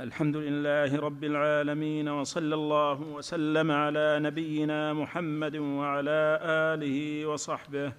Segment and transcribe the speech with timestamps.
[0.00, 7.92] الحمد لله رب العالمين وصلى الله وسلم على نبينا محمد وعلى آله وصحبه.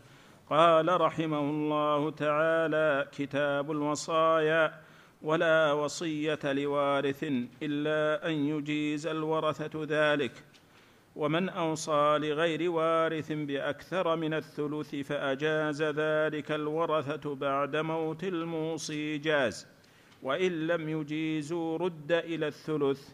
[0.49, 4.73] قال رحمه الله تعالى كتاب الوصايا
[5.21, 7.23] ولا وصية لوارث
[7.63, 10.43] إلا أن يجيز الورثة ذلك.
[11.15, 19.74] ومن أوصى لغير وارث بأكثر من الثلث فأجاز ذلك الورثة بعد موت الموصي جاز.
[20.25, 23.09] وإن لم يجيزوا رد إلى الثلث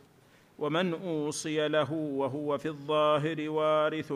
[0.59, 4.13] ومن أوصي له وهو في الظاهر وارث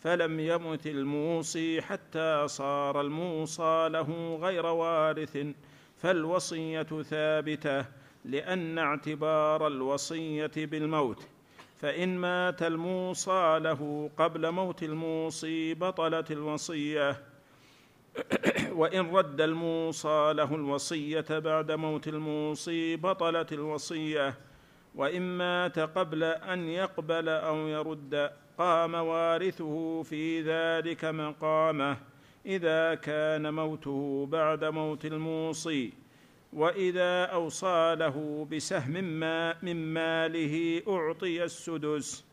[0.00, 5.38] فلم يمت الموصي حتى صار الموصى له غير وارث.
[5.96, 7.84] فالوصية ثابتة
[8.24, 11.26] لأن اعتبار الوصية بالموت
[11.80, 17.31] فإن مات الموصى له قبل موت الموصي بطلت الوصية.
[18.80, 24.34] وان رد الموصى له الوصية بعد موت الموصي بطلت الوصية
[24.94, 31.96] وإن مات قبل أن يقبل أو يرد قام وارثه في ذلك مقامه
[32.46, 35.92] إذا كان موته بعد موت الموصي
[36.52, 42.24] وإذا أوصى له بسهم ما من ماله أعطي السدس.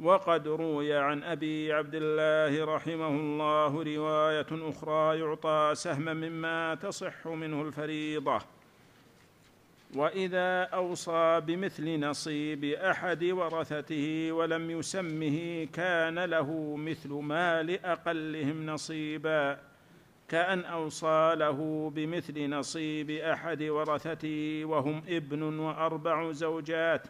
[0.00, 7.62] وقد روي عن أبي عبد الله رحمه الله رواية أخرى يعطى سهما مما تصح منه
[7.62, 8.40] الفريضة.
[9.94, 19.58] وإذا أوصى بمثل نصيب أحد ورثته ولم يسمه كان له مثل مال أقلهم نصيبا.
[20.28, 27.06] كأن أوصى له بمثل نصيب أحد ورثته وهم ابن وأربع زوجات.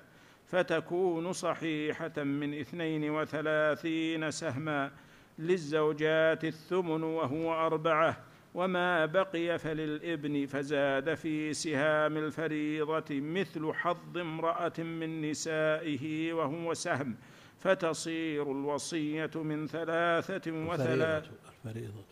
[0.46, 4.90] فتكون صحيحة من اثنين وثلاثين سهما
[5.38, 15.30] للزوجات الثمن وهو أربعة وما بقي فللإبن فزاد في سهام الفريضة مثل حظ امرأة من
[15.30, 17.16] نسائه وهو سهم
[17.58, 21.30] فتصير الوصية من ثلاثة وثلاث
[21.64, 22.04] الفريضة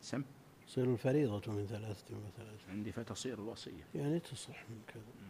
[0.00, 0.22] سم؟
[0.66, 3.84] تصير الفريضة من ثلاثة وثلاثة عندي فتصير الوصية.
[3.94, 5.25] يعني تصح من كذا.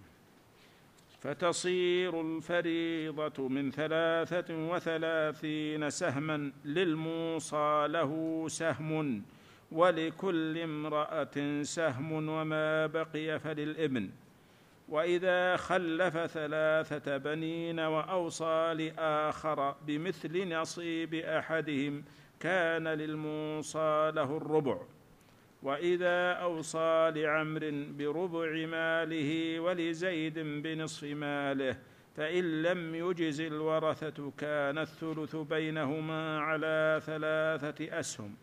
[1.27, 9.23] فتصير الفريضة من ثلاثة وثلاثين سهما للموصى له سهم
[9.73, 14.11] ولكل امرأة سهم وما بقي فللإبن.
[14.89, 22.05] وإذا خلف ثلاثة بنين وأوصى لآخر بمثل نصيب أحدهم
[22.41, 24.79] كان للموصى له الربع.
[25.63, 31.77] وإذا أوصى لعمر بربع ماله ولزيد بنصف ماله
[32.17, 38.35] فإن لم يجز الورثة كان الثلث بينهما على ثلاثة أسهم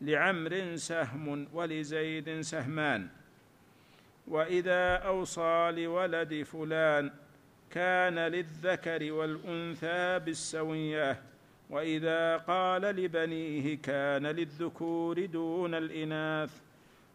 [0.00, 3.08] لعمر سهم ولزيد سهمان.
[4.26, 7.10] وإذا أوصى لولد فلان
[7.70, 11.22] كان للذكر والأنثى بالسوية
[11.72, 16.50] وإذا قال لبنيه كان للذكور دون الإناث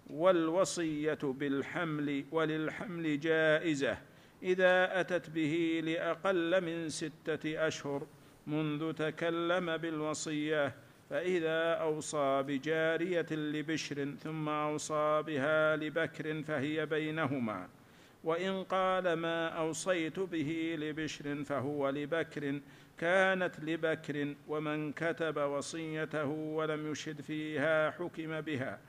[0.09, 3.97] والوصية بالحمل وللحمل جائزة
[4.44, 8.07] إذا أتت به لأقل من ستة أشهر
[8.47, 10.74] منذ تكلم بالوصية
[11.09, 17.68] فإذا أوصى بجارية لبشر ثم أوصى بها لبكر فهي بينهما
[18.24, 22.59] وإن قال ما أوصيت به لبشر فهو لبكر
[22.97, 28.80] كانت لبكر ومن كتب وصيته ولم يشهد فيها حكم بها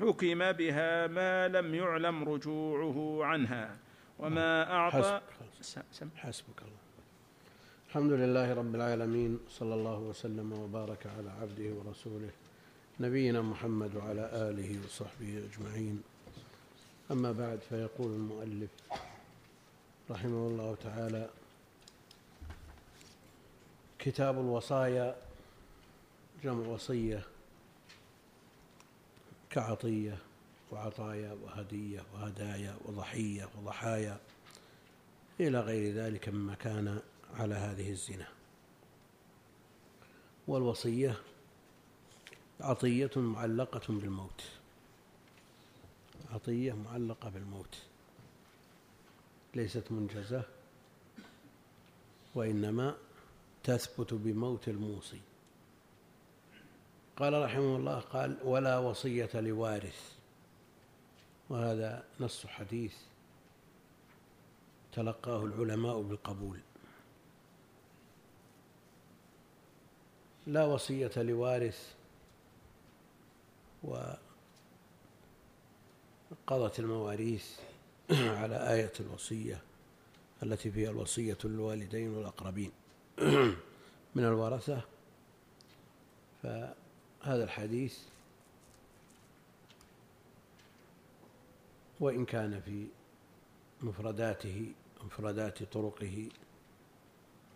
[0.00, 3.76] حكم بها ما لم يعلم رجوعه عنها.
[4.18, 5.20] وما أعطى
[5.60, 6.08] حسبك, سم.
[6.16, 6.84] حسبك الله.
[7.88, 12.30] الحمد لله رب العالمين صلى الله وسلم وبارك على عبده ورسوله
[13.00, 16.02] نبينا محمد وعلى آله وصحبه أجمعين.
[17.10, 18.70] أما بعد فيقول المؤلف
[20.10, 21.28] رحمه الله تعالى
[24.04, 25.16] كتاب الوصايا
[26.42, 27.22] جمع وصية
[29.50, 30.18] كعطية
[30.72, 34.20] وعطايا وهدية وهدايا وضحية وضحايا
[35.40, 37.00] إلى غير ذلك مما كان
[37.34, 38.28] على هذه الزنا.
[40.48, 41.16] والوصية
[42.60, 44.42] عطية معلقة بالموت.
[46.30, 47.78] عطية معلقة بالموت.
[49.54, 50.42] ليست منجزة
[52.34, 52.96] وإنما
[53.64, 55.20] تثبت بموت الموصي.
[57.16, 60.12] قال رحمه الله قال ولا وصية لوارث.
[61.48, 62.94] وهذا نص حديث
[64.92, 66.60] تلقاه العلماء بالقبول.
[70.46, 71.94] لا وصية لوارث
[73.82, 74.18] وقضت
[76.78, 77.60] المواريث
[78.40, 79.62] على آية الوصية
[80.42, 82.72] التي فيها الوصية للوالدين والأقربين.
[84.14, 84.80] من الورثة.
[86.42, 87.98] فهذا الحديث
[92.00, 92.86] وإن كان في
[93.82, 94.72] مفرداته
[95.04, 96.28] مفردات طرقه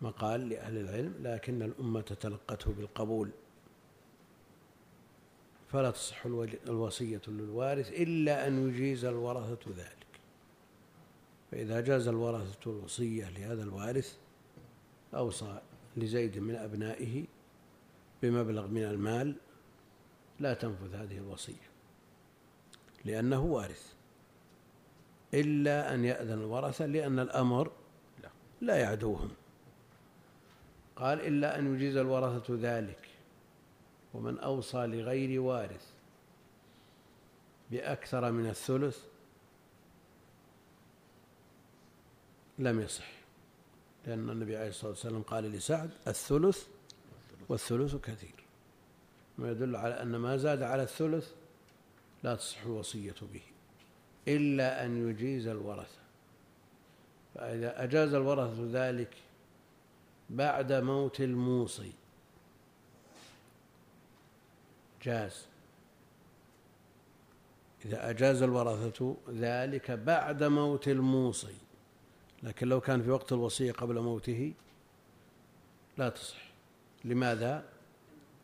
[0.01, 3.29] مقال لأهل العلم لكن الأمة تلقته بالقبول.
[5.71, 6.25] فلا تصح
[6.67, 10.07] الوصية للوارث إلا أن يجيز الورثة ذلك.
[11.51, 14.17] فإذا جاز الورثة الوصية لهذا الوارث
[15.13, 15.61] أوصى
[15.97, 17.25] لزيد من أبنائه
[18.21, 19.35] بمبلغ من المال
[20.39, 21.69] لا تنفذ هذه الوصية
[23.05, 23.93] لأنه وارث
[25.33, 27.71] إلا أن يأذن الورثة لأن الأمر
[28.61, 28.77] لا.
[28.77, 29.31] يعدوهم.
[30.95, 33.09] قال إلا أن يجيز الورثة ذلك
[34.13, 35.91] ومن أوصى لغير وارث
[37.71, 39.03] بأكثر من الثلث
[42.59, 43.18] لم يصح.
[44.09, 46.67] لأن النبي عليه الصلاة والسلام قال لسعد الثلث
[47.49, 48.35] والثلث كثير.
[49.37, 51.31] ما يدل على أن ما زاد على الثلث
[52.23, 53.41] لا تصح الوصية به
[54.27, 55.99] إلا أن يجيز الورثة.
[57.35, 59.13] فإذا أجاز الورثة ذلك
[60.29, 61.93] بعد موت الموصي
[65.03, 65.45] جاز.
[67.85, 71.55] إذا أجاز الورثة ذلك بعد موت الموصي
[72.43, 74.53] لكن لو كان في وقت الوصية قبل موته
[75.97, 76.49] لا تصح.
[77.05, 77.69] لماذا؟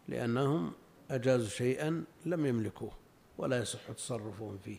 [0.07, 0.73] لأنهم
[1.09, 2.91] أجازوا شيئا لم يملكوه
[3.37, 4.77] ولا يصح تصرفهم فيه.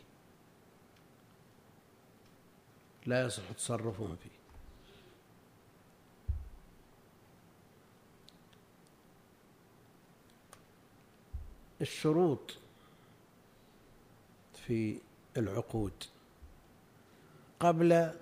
[3.07, 4.37] لا يصح تصرفهم فيه.
[11.81, 12.59] الشروط
[14.55, 14.99] في
[15.37, 16.05] العقود.
[17.61, 18.13] قبل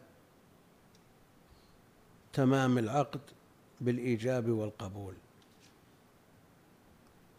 [2.34, 3.20] تمام العقد
[3.80, 5.14] بالإيجاب والقبول.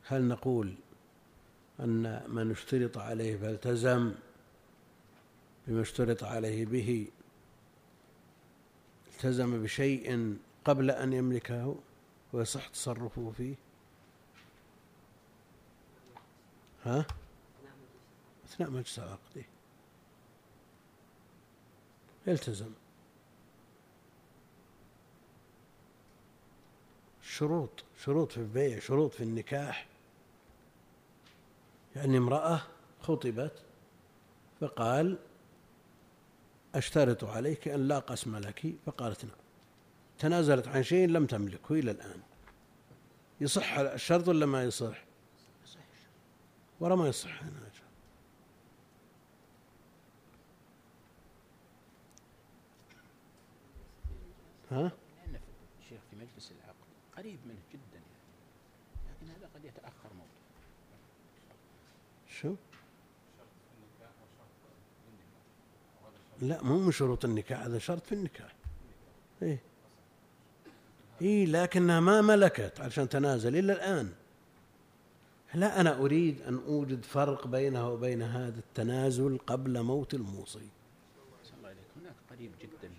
[0.07, 0.75] هل نقول
[1.80, 4.13] أن من اشترط عليه فالتزم
[5.68, 7.07] بما اشترط عليه به؟
[9.13, 11.75] التزم بشيء قبل أن يملكه
[12.33, 13.56] ويصح تصرفه فيه؟
[16.83, 17.06] ها؟
[18.45, 19.44] أثناء مجلس العقد.
[22.27, 22.71] يلتزم.
[27.38, 29.88] شروط شروط في البيع شروط في النكاح.
[31.96, 32.62] يعني امرأة
[33.02, 33.64] خطبت
[34.62, 35.18] فقال
[36.76, 38.76] أشترط عليك أن لا قسم لك.
[38.86, 39.36] فقالت نعم.
[40.20, 42.20] تنازلت عن شيء لم تملكه إلى الآن.
[43.42, 45.04] يصح الشرط ولا ما يصح؟
[46.80, 47.66] ولا ما يصح هنا
[54.72, 55.40] ها؟ لأن
[55.80, 56.76] الشيخ في مجلس العقد
[57.17, 58.06] قريب منه جدا يعني.
[59.09, 60.29] لكن هذا قد يتأخر موته
[62.27, 62.56] شو؟
[66.41, 68.56] لا مو من شروط النكاح هذا شرط في النكاح.
[69.41, 69.59] إيه.
[71.21, 74.13] إيه لكنها ما ملكت عشان تنازل إلا الآن.
[75.53, 80.69] لا أنا أريد أن أوجد فرق بينها وبين هذا التنازل قبل موت الموصي.
[81.57, 82.91] الله عليك هناك قريب جدا.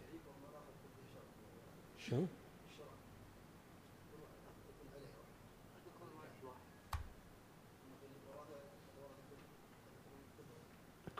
[1.99, 2.26] شو؟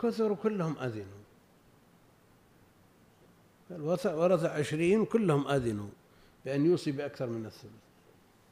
[0.01, 1.23] كثر كلهم أذنوا.
[4.05, 5.89] ورثة عشرين كلهم أذنوا
[6.45, 7.71] بأن يوصي بأكثر من الثلث.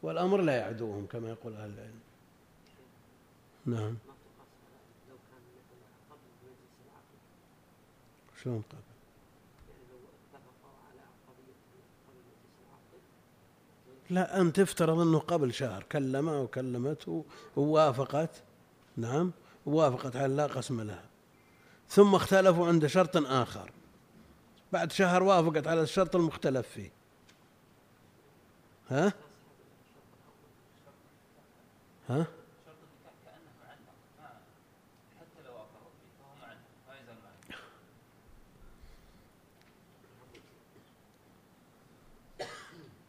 [0.03, 1.99] والأمر لا يعدوهم كما يقول أهل العلم.
[3.65, 3.97] نعم.
[8.43, 8.81] شلون قبل
[14.09, 17.25] لا أن تفترض أنه قبل شهر كلمه وكلمته
[17.55, 18.43] ووافقت.
[18.97, 19.31] نعم
[19.65, 21.14] ووافقت على لا قسم لها.
[21.89, 23.71] ثم اختلفوا عند شرط آخر.
[24.71, 26.91] بعد شهر وافقت على الشرط المختلف فيه.
[28.89, 29.13] ها؟
[32.09, 32.27] ها؟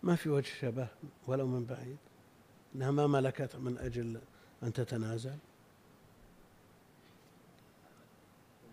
[0.02, 0.88] ما في وجه شبه
[1.26, 1.96] ولو من بعيد.
[2.74, 4.20] إنها ما ملكت من أجل
[4.62, 5.36] أن تتنازل.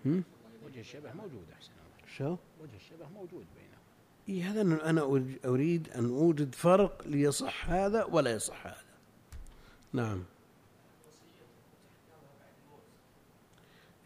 [0.05, 1.71] وجه الشبه موجود أحسن
[2.17, 3.83] شو؟ وجه الشبه موجود بينهم.
[4.29, 5.01] اي هذا أنا
[5.45, 8.83] اريد أن أوجد فرق ليصح هذا ولا يصح هذا.
[9.93, 10.23] نعم.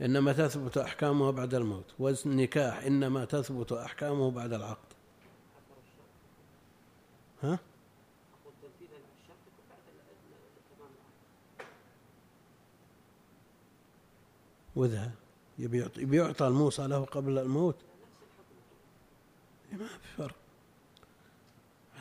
[0.01, 1.93] إنما تثبت احكامها بعد الموت.
[1.99, 4.93] والنكاح إنما تثبت أحكامه بعد العقد.
[7.43, 7.59] ها؟
[14.75, 15.11] وذا
[15.59, 17.75] يبي يعطي يعطى الموصى له قبل الموت.
[19.71, 20.35] ما في فرق.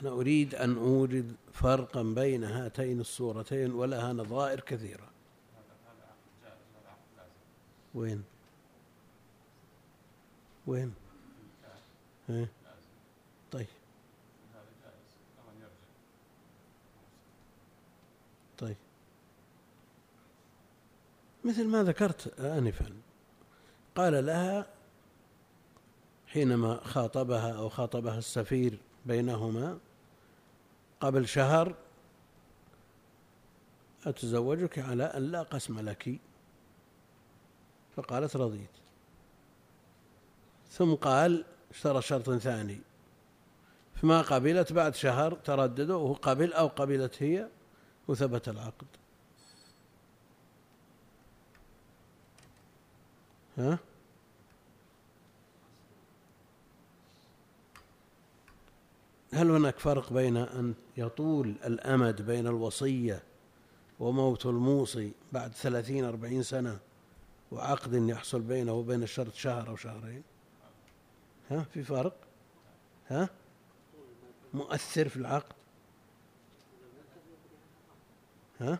[0.00, 5.10] أنا أريد أن أوجد فرقا بين هاتين الصورتين ولها نظائر كثيرة.
[7.94, 8.24] وين؟
[10.66, 10.94] وين؟
[12.30, 12.48] إيه؟
[13.52, 13.66] طيب.
[18.58, 18.76] طيب.
[21.44, 23.05] مثل ما ذكرت آنفا.
[23.96, 24.66] قال لها
[26.26, 29.78] حينما خاطبها أو خاطبها السفير بينهما
[31.00, 31.74] قبل شهر
[34.06, 36.20] أتزوجك على أن لا قسم لك؟
[37.96, 38.70] فقالت رضيت.
[40.70, 42.80] ثم قال اشترى شرط ثاني.
[43.94, 47.48] فما قبلت بعد شهر ترددوا وهو قبل أو قبلت هي
[48.08, 48.86] وثبت العقد.
[53.58, 53.78] ها؟
[59.32, 63.22] هل هناك فرق بين أن يطول الأمد بين الوصية
[64.00, 66.78] وموت الموصي بعد ثلاثين أربعين سنة
[67.52, 70.22] وعقد يحصل بينه وبين الشرط شهر أو شهرين؟
[71.50, 72.16] ها؟ في فرق؟
[73.08, 73.28] ها؟
[74.54, 75.52] مؤثر في العقد؟
[78.60, 78.78] ها؟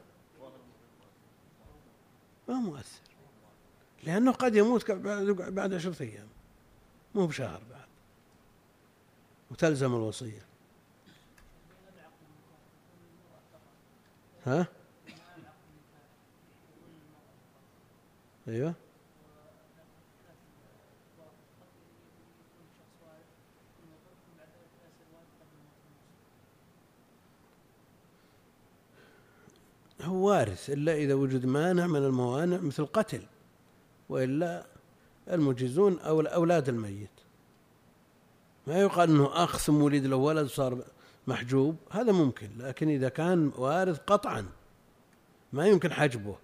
[2.49, 3.06] ما مؤثر.
[4.05, 6.29] لأنه قد يموت بعد عشرة أيام.
[7.15, 7.87] مو بشهر بعد.
[9.51, 10.47] وتلزم الوصية.
[14.47, 14.67] ها؟
[18.49, 18.75] أيوه.
[30.03, 33.27] هو وارث إلا إذا وجد مانع من الموانع مثل قتل.
[34.09, 34.67] وإلا
[35.31, 37.11] المجيزون أو أولاد الميت.
[38.67, 40.85] ما يقال أنه أخ ثم ولد له ولد صار
[41.27, 44.47] محجوب هذا ممكن لكن إذا كان وارث قطعا
[45.53, 46.37] ما يمكن حجبه.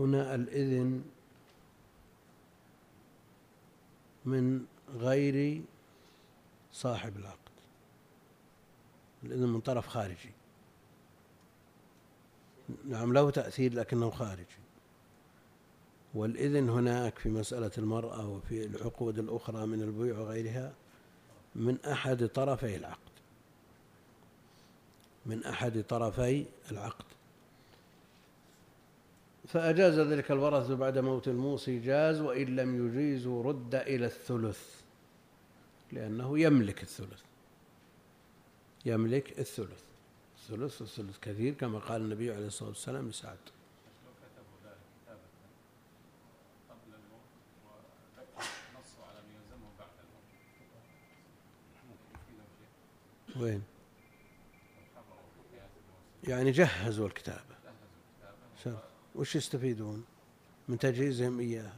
[0.00, 1.04] هنا الإذن
[4.24, 5.62] من غير
[6.72, 7.38] صاحب العقد.
[9.24, 10.30] الإذن من طرف خارجي.
[12.88, 14.60] نعم له تأثير لكنه خارجي.
[16.14, 20.72] والإذن هناك في مسألة المرأة وفي العقود الأخرى من البيوع وغيرها
[21.54, 23.10] من أحد طرفي العقد.
[25.26, 27.04] من أحد طرفي العقد.
[29.52, 34.80] فأجاز ذلك الورث بعد موت الموصي جاز وإن لم يجيزوا رد إلى الثلث
[35.92, 37.22] لأنه يملك الثلث.
[38.86, 39.82] يملك الثلث.
[40.36, 43.38] الثلث الثلث كثير كما قال النبي عليه الصلاة والسلام لسعد.
[53.36, 53.62] وين؟
[56.24, 57.60] يعني جهزوا الكتابة
[59.14, 60.04] وش يستفيدون
[60.68, 61.76] من تجهيزهم إياها؟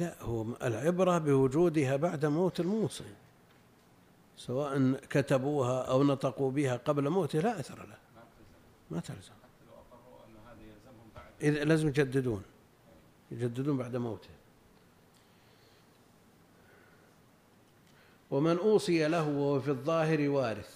[0.00, 3.14] لا هو العبرة بوجودها بعد موت الموصي.
[4.36, 7.98] سواء كتبوها أو نطقوا بها قبل موته لا أثر له.
[8.90, 9.32] ما تلزم.
[11.42, 12.42] إذا لازم يجددون.
[13.30, 14.30] يجددون بعد موته.
[18.30, 20.75] ومن أوصي له وهو في الظاهر وارث.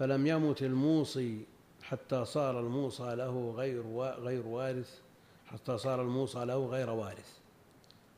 [0.00, 1.44] فلم يمت الموصي
[1.82, 5.00] حتى صار الموصى له غير غير وارث
[5.46, 7.38] حتى صار الموصى له غير وارث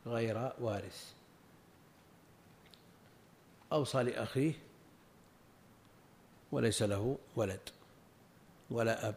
[0.05, 1.13] غير وارث.
[3.71, 4.53] أوصى لأخيه
[6.51, 7.69] وليس له ولد
[8.69, 9.15] ولا أب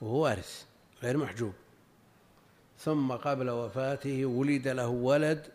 [0.00, 0.64] وهو وارث
[1.02, 1.52] غير محجوب.
[2.78, 5.52] ثم قبل وفاته ولد له ولد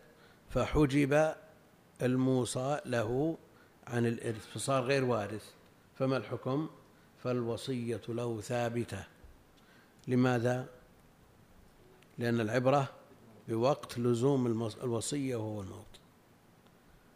[0.50, 1.36] فحجب
[2.02, 3.38] الموصى له
[3.90, 5.52] عن الإرث فصار غير وارث.
[6.00, 6.70] فما الحكم؟
[7.24, 9.04] فالوصية له ثابتة.
[10.08, 10.68] لماذا؟
[12.18, 12.90] لأن العبرة
[13.48, 14.48] بوقت لزوم
[14.84, 16.00] الوصية وهو الموت.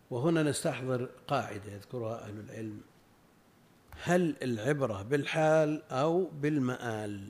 [0.10, 2.82] وهنا نستحضر قاعدة يذكرها أهل العلم.
[4.04, 7.28] هل العبرة بالحال أو بالمآل؟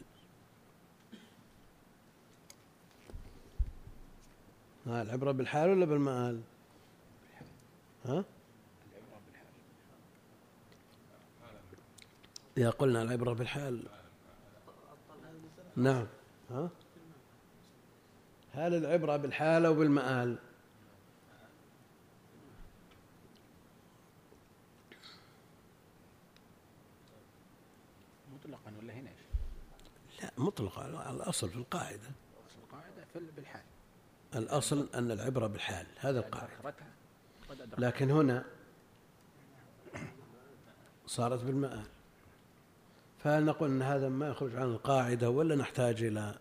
[4.88, 6.42] ها العبرة بالحال ولا بالمآل؟
[8.06, 8.24] ها؟
[12.58, 13.84] إذا قلنا العبرة بالحال.
[15.76, 16.08] نعم.
[16.50, 16.70] ها؟
[18.54, 20.38] هل العبرة بالحال أو بالمآل؟
[28.34, 29.10] مطلقا ولا هنا
[30.22, 31.12] لا مطلقا.
[31.12, 32.12] الأصل في القاعدة.
[32.64, 33.64] القاعدة بالحال.
[34.36, 35.88] الأصل أن العبرة بالحال.
[35.98, 36.54] هذا القاعدة.
[37.78, 38.46] لكن هنا
[41.08, 41.93] صارت بالمآل.
[43.24, 46.36] فهل نقول أن هذا ما يخرج عن القاعدة ولا نحتاج إلى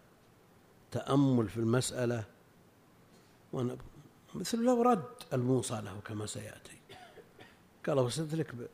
[0.90, 2.24] تأمل في المسألة.
[4.34, 6.78] مثل لو رد الموصى له كما سيأتي.
[7.86, 8.08] قال
[8.52, 8.66] ب-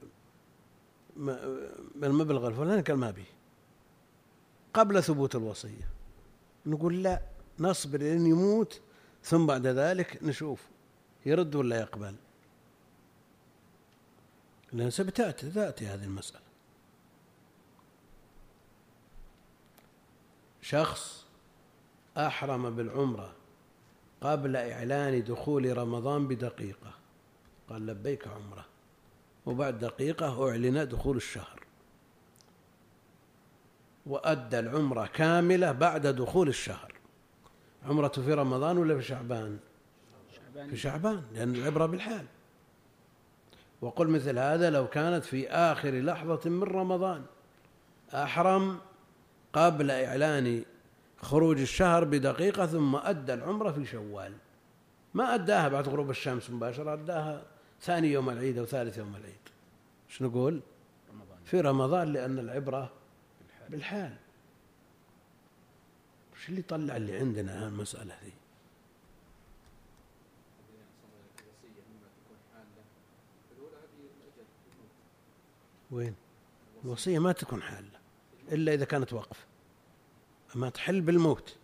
[1.17, 3.27] ما- بالمبلغ الفلاني قال ما به
[4.75, 5.89] قبل ثبوت الوصية.
[6.67, 7.23] نقول لا
[7.59, 8.81] نصبر لين يموت
[9.25, 10.63] ثم بعد ذلك نشوف
[11.27, 12.15] يرد ولا يقبل.
[14.73, 16.48] لأن ستأتي تأتي هذه المسألة.
[20.69, 21.27] شخص
[22.17, 23.33] أحرم بالعمرة
[24.21, 26.91] قبل إعلان دخول رمضان بدقيقة.
[27.71, 28.65] قال لبيك عمرة.
[29.47, 31.61] وبعد دقيقة أعلن دخول الشهر.
[34.07, 36.93] وأدى العمرة كاملة بعد دخول الشهر.
[37.85, 39.59] عمرته في رمضان ولا في شعبان؟
[40.37, 40.71] شعبان.
[40.71, 42.27] في شعبان لأن العبرة بالحال.
[43.81, 47.25] وقل مثل هذا لو كانت في آخر لحظة من رمضان.
[48.15, 48.81] أحرم
[49.53, 50.65] قبل إعلان
[51.23, 54.33] خروج الشهر بدقيقة ثم أدى العمرة في شوال.
[55.15, 57.47] ما أداها بعد غروب الشمس مباشرة أداها
[57.81, 59.49] ثاني يوم العيد أو ثالث يوم العيد.
[60.11, 60.61] إيش نقول؟
[61.11, 61.39] رمضان.
[61.45, 62.93] في رمضان لأن العبرة
[63.69, 64.17] بالحال.
[66.35, 68.33] وش اللي طلع اللي عندنا هالمسألة ذي
[75.91, 76.15] وين؟
[76.85, 77.98] الوصية ما تكون حالة.
[78.53, 79.47] إلا إذا كانت وقف
[80.57, 81.57] أما تحل بالموت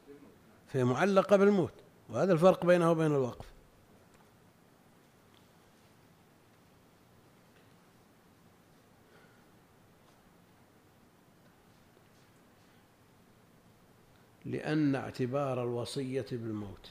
[0.69, 1.73] فهي معلقة بالموت
[2.09, 3.55] وهذا الفرق بينها وبين الوقف
[14.45, 16.91] لأن اعتبار الوصية بالموت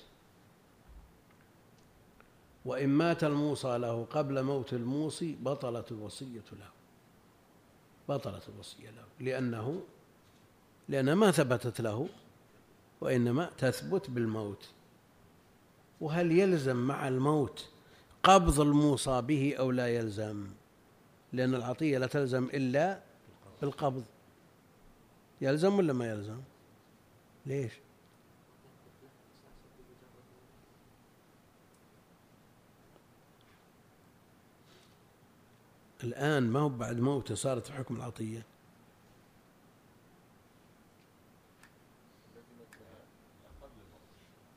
[2.66, 6.73] وإن مات الموصى له قبل موت الموصي بطلت الوصية له.
[8.10, 9.06] بطلت الوصية له.
[9.20, 9.82] لأنه
[10.90, 12.10] لأنها ما ثبتت له
[13.02, 14.70] وإنما تثبت بالموت.
[16.02, 17.70] وهل يلزم مع الموت
[18.24, 20.48] قبض الموصى به أو لا يلزم؟
[21.34, 23.00] لأن العطية لا تلزم إلا
[23.62, 24.04] بالقبض.
[25.42, 26.42] يلزم ولا ما يلزم؟
[27.46, 27.74] ليش؟
[36.04, 38.46] الآن ما هو بعد موته صارت حكم العطية.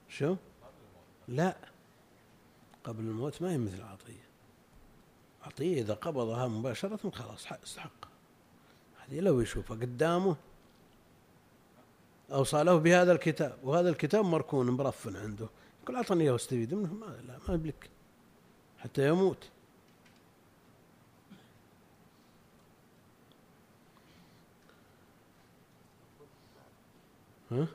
[0.09, 0.37] شو؟
[1.29, 1.57] لا.
[2.85, 4.27] قبل الموت ما هي مثل العطية.
[5.43, 8.09] عطية إذا قبضها مباشرة خلاص استحق.
[8.99, 10.37] هذه لو يشوفها قدامه
[12.33, 15.49] أوصى له بهذا الكتاب وهذا الكتاب مركون مرفن عنده.
[15.83, 17.91] يقول أعطني إياه واستفيد منه ما لا ما يملك
[18.79, 19.51] حتى يموت.
[27.51, 27.67] ها؟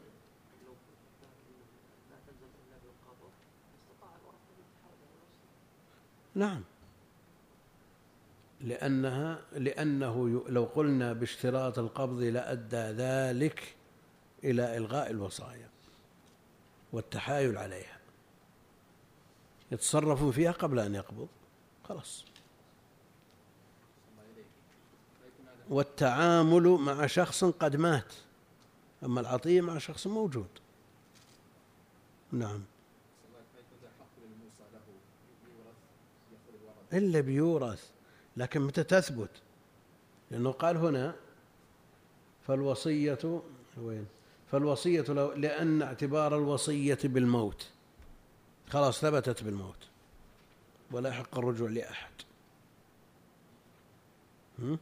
[6.36, 6.64] نعم.
[8.62, 13.76] لأنها لأنه لو قلنا باشتراط القبض لأدى ذلك
[14.44, 15.70] إلى إلغاء الوصايا
[16.94, 18.00] والتحايل عليها.
[19.72, 21.28] يتصرف فيها قبل أن يقبض.
[21.84, 22.26] خلاص.
[25.70, 28.14] والتعامل مع شخص قد مات.
[29.04, 30.50] أما العطية مع شخص موجود.
[32.32, 32.62] نعم.
[36.94, 37.90] إلا بيورث.
[38.38, 39.30] لكن متى تثبت؟
[40.32, 41.16] لأنه قال هنا
[42.48, 43.42] فالوصية
[43.78, 44.06] وين؟
[44.52, 47.70] فالوصية لو لأن اعتبار الوصية بالموت.
[48.70, 49.88] خلاص ثبتت بالموت.
[50.92, 52.12] ولا يحق الرجوع لأحد.
[54.60, 54.80] هم؟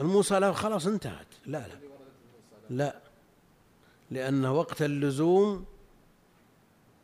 [0.00, 1.26] الموصى له خلاص انتهت.
[1.46, 1.78] لا لا.
[2.70, 3.00] لا.
[4.10, 5.64] لأن وقت اللزوم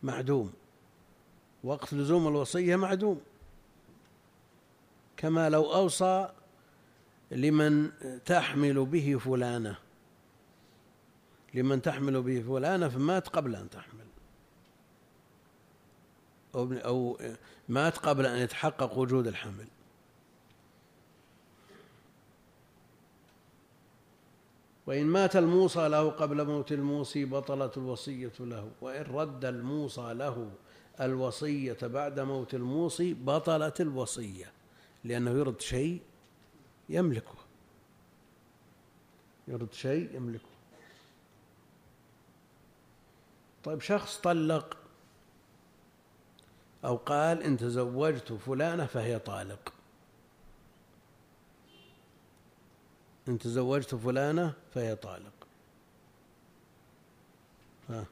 [0.02, 0.52] معدوم.
[1.64, 3.20] وقت لزوم الوصية معدوم.
[5.16, 6.28] كما لو أوصى
[7.30, 7.90] لمن
[8.24, 9.78] تحمل به فلانة.
[11.54, 14.06] لمن تحمل به فلانة فمات قبل أن تحمل.
[16.54, 17.18] أو
[17.68, 19.66] مات قبل أن يتحقق وجود الحمل.
[24.90, 30.50] وإن مات الموصى له قبل موت الموصي بطلت الوصية له وإن رد الموصى له
[31.00, 34.52] الوصية بعد موت الموصي بطلت الوصية
[35.04, 36.00] لأنه يرد شيء
[36.88, 37.34] يملكه.
[39.48, 40.44] يرد شيء يملكه.
[43.64, 44.76] طيب شخص طلق
[46.84, 49.72] أو قال إن تزوجت فلانة فهي طالق.
[53.28, 55.32] إن تزوجت فلانة فهي طالق.
[57.88, 58.04] ها.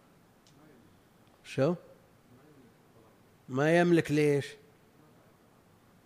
[1.44, 1.74] شو؟
[3.48, 4.46] ما يملك ليش؟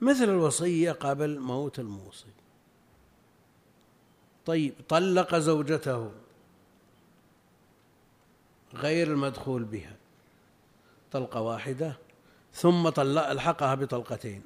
[0.01, 2.33] مثل الوصية قبل موت الموصي.
[4.47, 6.13] طيب طلق زوجته
[8.75, 9.97] غير المدخول بها.
[11.13, 11.97] طلقة واحدة
[12.55, 14.43] ثم طلق ألحقها بطلقتين.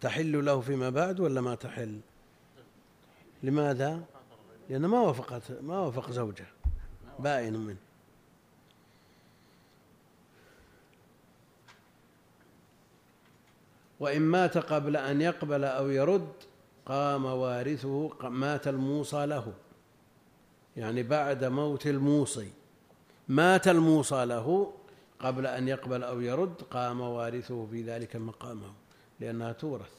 [0.00, 2.00] تحل له فيما بعد ولا ما تحل؟
[3.42, 4.04] لماذا؟
[4.70, 6.46] لأن ما وافقت ما وافق زوجه
[7.18, 7.76] بائن منه.
[14.00, 16.32] وإن مات قبل أن يقبل أو يرد
[16.86, 19.52] قام وارثه مات الموصى له.
[20.76, 22.50] يعني بعد موت الموصي.
[23.28, 24.72] مات الموصى له
[25.20, 28.72] قبل أن يقبل أو يرد قام وارثه في ذلك مقامه
[29.20, 29.92] لأنها تورث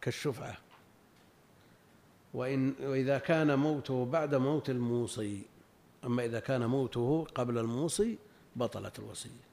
[0.00, 0.69] كالشفعة.
[2.34, 5.42] وإن وإذا كان موته بعد موت الموصي
[6.04, 8.18] أما إذا كان موته قبل الموصي
[8.56, 9.50] بطلت الوصية.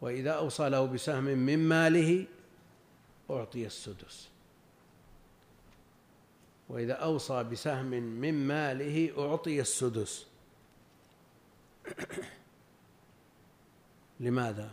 [0.00, 2.26] وإذا أوصى له بسهم من ماله
[3.30, 4.28] أعطي السدس.
[6.68, 10.26] وإذا أوصى بسهم من ماله أعطي السدس.
[14.20, 14.70] لماذا؟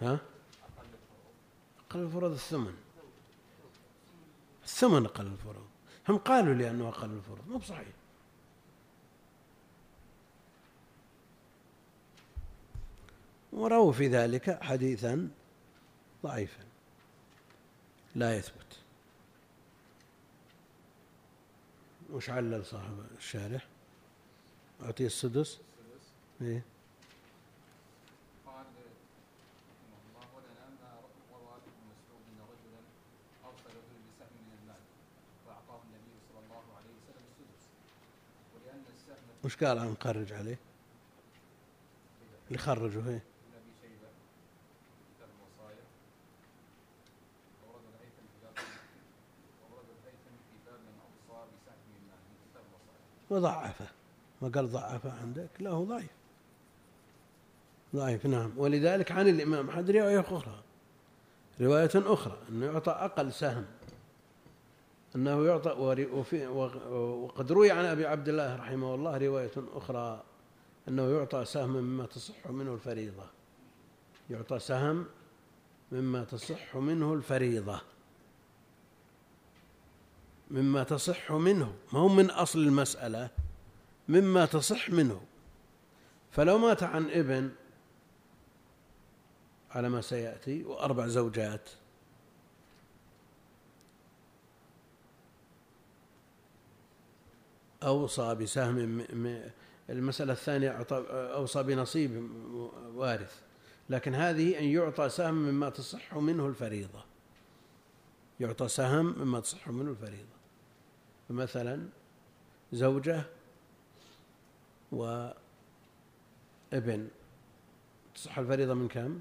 [0.00, 0.20] ها؟
[1.90, 2.32] أقل الفروض.
[2.32, 2.87] الثمن.
[4.68, 5.66] الثمن أقل الفروض
[6.08, 7.88] هم قالوا لأنه أقل الفروض مو بصحيح.
[13.52, 15.30] ورووا في ذلك حديثا
[16.22, 16.64] ضعيفا.
[18.14, 18.76] لا يثبت.
[22.12, 23.66] وش علل صاحب الشارح؟
[24.82, 25.58] أعطيه السدس.
[26.42, 26.62] إيه
[28.46, 30.90] قال رحمه الله ولنا ما
[31.32, 32.80] روى ابن مسعود ان رجلا
[33.44, 34.82] ارسل رجلا بسهم من المال
[35.46, 37.62] فاعطاه النبي صلى الله عليه وسلم السدس
[38.54, 40.58] ولان السهم وش قال عن مخرج عليه؟
[42.48, 43.20] اللي خرجه هي
[45.20, 45.84] الوصايا
[53.30, 53.86] وضعفه.
[54.42, 56.10] ما قال ضعفه عندك؟ لا هو ضعيف.
[57.96, 58.52] ضعيف نعم.
[58.56, 60.62] ولذلك عن الإمام أحمد رواية أخرى.
[61.60, 63.66] رواية أخرى أنه يعطى أقل سهم.
[65.16, 65.70] أنه يعطى
[66.50, 70.22] وقد روي عن أبي عبد الله رحمه الله رواية أخرى
[70.88, 73.24] أنه يعطى سهم مما تصح منه الفريضة.
[74.30, 75.06] يعطى سهم
[75.92, 77.80] مما تصح منه الفريضة.
[80.50, 83.30] مما تصح منه ما هو من أصل المسألة
[84.08, 85.20] مما تصح منه.
[86.30, 87.50] فلو مات عن ابن
[89.70, 91.70] على ما سيأتي وأربع زوجات
[97.82, 99.04] أوصى بسهم
[99.90, 102.30] المسألة الثانية أوصى بنصيب
[102.94, 103.40] وارث
[103.90, 107.04] لكن هذه أن يعطى سهم مما تصح منه الفريضة.
[108.40, 110.38] يعطى سهم مما تصح منه الفريضة.
[111.28, 111.88] فمثلا
[112.72, 113.22] زوجة
[114.92, 115.28] وابن
[118.14, 119.20] تصح الفريضة من كم؟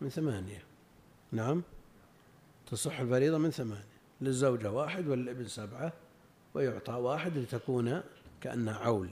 [0.00, 0.62] من ثمانية.
[1.32, 1.62] نعم
[2.66, 3.94] تصح الفريضة من ثمانية.
[4.20, 5.92] للزوجة واحد وللابن سبعة.
[6.54, 8.02] ويعطى واحد لتكون
[8.40, 9.08] كأنها عول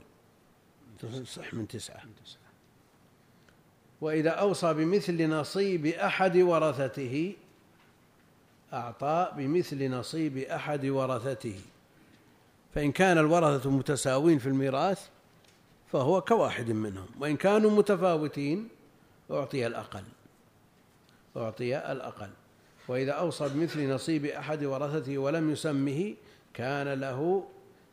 [0.99, 2.03] تصح من تسعة.
[4.01, 7.35] وإذا أوصى بمثل نصيب أحد ورثته
[8.73, 11.59] أعطى بمثل نصيب أحد ورثته.
[12.75, 15.07] فإن كان الورثة متساوين في الميراث
[15.91, 17.07] فهو كواحد منهم.
[17.19, 18.67] وإن كانوا متفاوتين
[19.31, 20.03] أعطي الأقل.
[21.37, 22.29] أعطي الأقل.
[22.87, 26.15] وإذا أوصى بمثل نصيب أحد ورثته ولم يسمه
[26.53, 27.47] كان له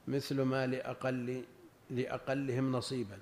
[0.08, 1.44] مثل ما لأقل
[1.90, 3.18] لأقلهم نصيبا.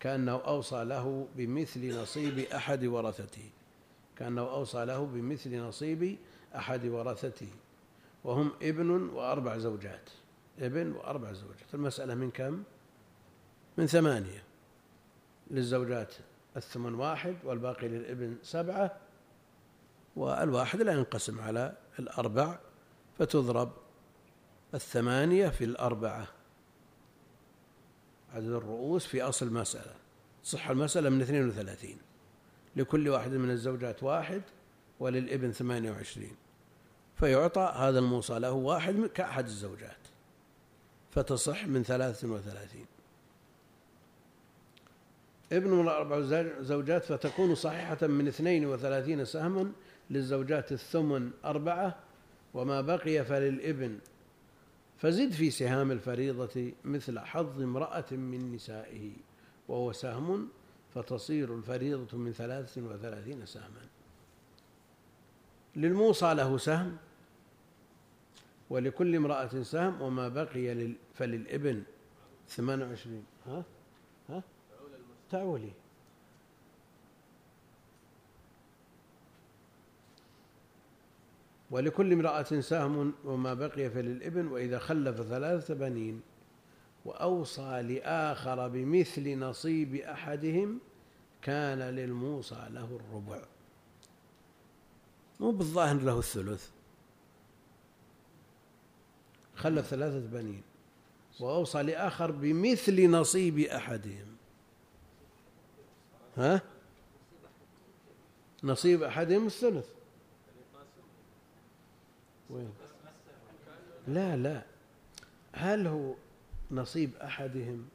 [0.00, 3.50] كأنه أوصى له بمثل نصيب أحد ورثته.
[4.16, 6.18] كأنه أوصى له بمثل نصيب
[6.56, 7.48] أحد ورثته.
[8.24, 10.10] وهم ابن وأربع زوجات.
[10.58, 11.74] ابن وأربع زوجات.
[11.74, 12.62] المسألة من كم؟
[13.78, 14.42] من ثمانية.
[15.50, 16.14] للزوجات
[16.56, 18.96] الثمن واحد والباقي للابن سبعة.
[20.16, 22.58] والواحد لا ينقسم على الأربع
[23.18, 23.81] فتضرب
[24.74, 26.28] الثمانية في الأربعة.
[28.34, 29.94] عدد الرؤوس في أصل المسألة.
[30.44, 31.98] صح المسألة من اثنين وثلاثين
[32.76, 34.42] لكل واحد من الزوجات واحد
[35.00, 36.36] وللابن ثمانية وعشرين.
[37.16, 39.96] فيعطى هذا الموصى له واحد كأحد الزوجات.
[41.10, 42.86] فتصح من ثلاث وثلاثين
[45.52, 46.20] ابن من أربع
[46.60, 49.72] زوجات فتكون صحيحة من اثنين وثلاثين سهما
[50.10, 51.98] للزوجات الثمن أربعة.
[52.54, 53.98] وما بقي فللابن
[55.02, 59.10] فزد في سهام الفريضة مثل حظ امرأة من نسائه
[59.68, 60.48] وهو سهم
[60.94, 63.86] فتصير الفريضة من ثلاث وثلاثين سهما.
[65.76, 66.96] للموصى له سهم
[68.70, 71.82] ولكل امرأة سهم وما بقي فللإبن
[72.48, 73.24] ثمان وعشرين.
[73.46, 73.64] ها؟
[74.28, 74.42] ها؟
[75.30, 75.72] تعولي.
[81.72, 86.20] ولكل امرأة سهم وما بقي فللابن وإذا خلف ثلاثة بنين
[87.04, 90.80] وأوصى لآخر بمثل نصيب أحدهم
[91.42, 93.42] كان للموصى له الربع.
[95.40, 96.70] مو بالظاهر له الثلث.
[99.56, 100.62] خلف ثلاثة بنين
[101.40, 104.36] وأوصى لآخر بمثل نصيب أحدهم.
[106.36, 106.62] ها؟
[108.64, 110.01] نصيب أحدهم الثلث.
[112.52, 112.72] وين؟
[114.08, 114.62] لا لا.
[115.52, 116.14] هل هو
[116.70, 117.88] نصيب أحدهم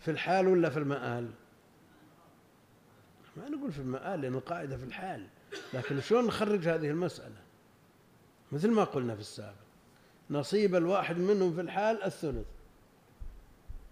[0.00, 1.30] في الحال ولا في المآل؟
[3.36, 5.26] ما نقول في المآل لأن القاعدة في الحال.
[5.74, 7.36] لكن شلون نخرج هذه المسألة؟
[8.52, 9.54] مثل ما قلنا في السابق.
[10.30, 12.46] نصيب الواحد منهم في الحال الثلث.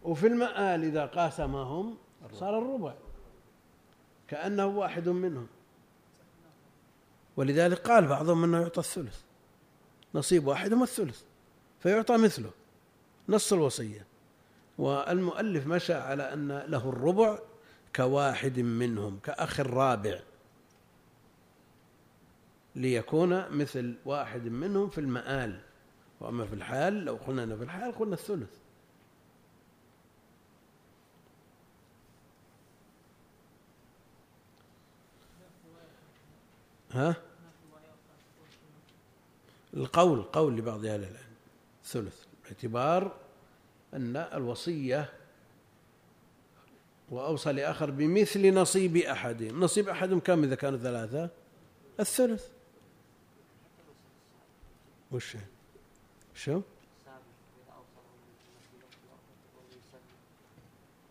[0.02, 1.96] وفي المآل إذا قاسمهم
[2.32, 2.94] صار الربع.
[4.28, 5.46] كأنه واحد منهم.
[7.36, 9.25] ولذلك قال بعضهم أنه يعطى الثلث.
[10.16, 11.22] نصيب واحد هو الثلث
[11.80, 12.50] فيعطى مثله
[13.28, 14.06] نص الوصية.
[14.78, 17.38] والمؤلف مشى على أن له الربع
[17.96, 20.20] كواحد منهم كأخ الرابع.
[22.74, 25.60] ليكون مثل واحد منهم في المآل.
[26.20, 28.50] وأما في الحال لو قلنا في الحال قلنا الثلث.
[36.90, 37.25] ها؟
[39.76, 41.26] القول قول لبعض أهل العلم.
[41.84, 43.16] ثلث باعتبار
[43.94, 45.12] أن الوصية
[47.10, 51.30] وأوصى لآخر بمثل نصيب أحدهم نصيب أحدهم كم إذا كانوا ثلاثة؟
[52.00, 52.48] الثلث.
[55.12, 55.36] وش؟
[56.34, 56.60] شو؟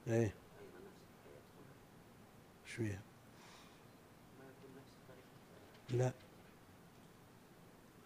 [0.08, 0.34] إيه.
[2.66, 2.84] شو
[5.90, 6.12] لا.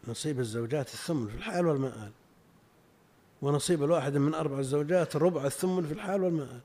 [0.09, 2.11] نصيب الزوجات الثمن في الحال والمآل.
[3.41, 6.61] ونصيب الواحد من أربع الزوجات ربع الثمن في الحال والمآل.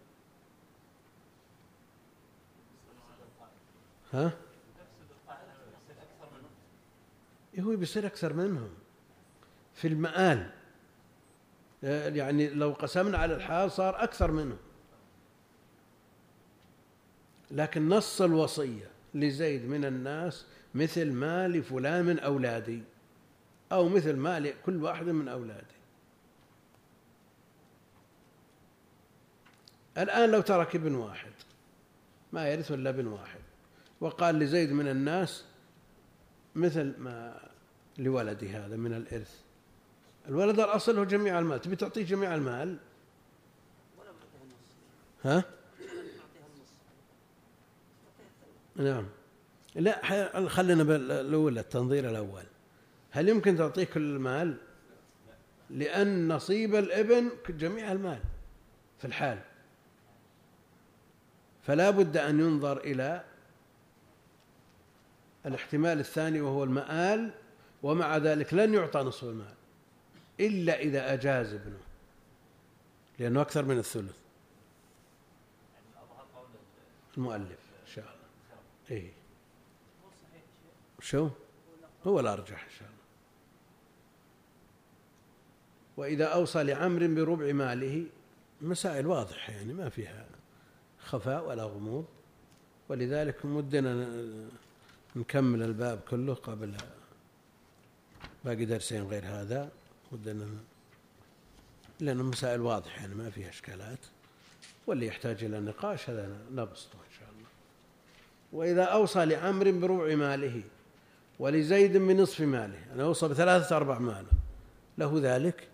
[4.13, 4.33] ها؟
[7.55, 8.71] إيه هو بيصير أكثر منهم.
[9.75, 10.51] في المآل
[11.83, 14.59] يعني لو قسمنا على الحال صار أكثر منهم.
[17.51, 22.83] لكن نص الوصية لزيد من الناس مثل ما لفلان من أولادي.
[23.75, 25.75] أو مثل ما لكل واحد من أولادي
[29.99, 31.33] الآن لو ترك ابن واحد
[32.33, 33.41] ما يرث إلا ابن واحد
[34.01, 35.45] وقال لزيد من الناس
[36.55, 37.41] مثل ما
[37.99, 39.41] لولدي هذا من الإرث.
[40.29, 42.79] الولد الأصل هو جميع المال تبي تعطيه جميع المال؟
[45.25, 45.45] ها؟
[48.77, 49.07] نعم.
[49.75, 52.45] لا خلينا بالأول التنظير الأول.
[53.15, 54.57] هل يمكن تعطيه كل المال؟
[55.71, 58.21] لأن نصيب الإبن جميع المال
[58.99, 59.39] في الحال.
[61.63, 63.25] فلا بد أن ينظر إلى
[65.47, 67.31] الاحتمال الثاني وهو المآل
[67.83, 69.55] ومع ذلك لن يعطى نصف المال
[70.41, 71.81] إلا إذا أجاز ابنه
[73.19, 74.17] لأنه أكثر من الثلث.
[77.17, 78.61] المؤلف إن شاء الله.
[78.91, 79.13] إيه.
[81.01, 81.29] شو؟
[82.07, 82.94] هو الأرجح إن شاء الله.
[85.97, 88.07] وإذا أوصى لعمر بربع ماله
[88.61, 90.27] مسائل واضحة يعني ما فيها
[90.99, 92.05] خفاء ولا غموض.
[92.89, 94.09] ولذلك مدنا
[95.17, 96.75] نكمل الباب كله قبل
[98.45, 99.71] باقي درسين غير هذا.
[100.13, 100.47] ودنا
[102.01, 103.99] لأن المسائل واضحة يعني ما فيها إشكالات.
[104.87, 107.49] واللي يحتاج إلى نقاش هذا نبسطه إن شاء الله.
[108.53, 110.63] وإذا أوصى لعمر بربع ماله
[111.39, 114.33] ولزيد بنصف ماله أنا أوصى بثلاثة أرباع ماله
[114.99, 115.69] له ذلك؟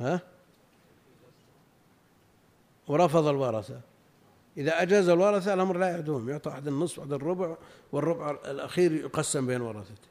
[0.00, 0.20] ها؟
[2.88, 3.80] ورفض الورثة.
[4.56, 7.56] إذا أجاز الورثة الأمر لا يعدوهم يعطى أحد النصف أحد الربع
[7.92, 10.08] والربع الأخير يقسم بين ورثته.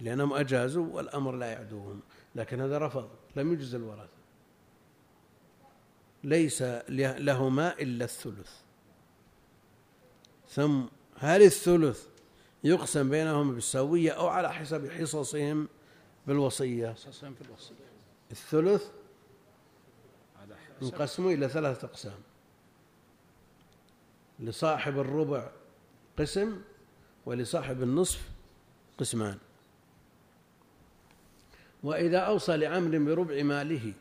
[0.00, 2.00] لأنهم أجازوا والأمر لا يعدوهم
[2.34, 4.20] لكن هذا رفض لم يجز الورثة.
[6.24, 6.62] ليس
[7.18, 8.52] لهما إلا الثلث.
[10.48, 10.82] ثم
[11.18, 12.06] هل الثلث
[12.64, 15.68] يقسم بينهم بالسوية أو على حسب حصصهم
[16.26, 16.92] بالوصية.
[16.92, 17.74] حصصهم في الوصية
[18.30, 18.90] الثلث
[20.82, 22.18] ينقسم إلى ثلاثة أقسام.
[24.40, 25.50] لصاحب الربع
[26.18, 26.60] قسم
[27.26, 28.28] ولصاحب النصف
[28.98, 29.38] قسمان.
[31.82, 33.92] وإذا أوصى لعمر بربع ماله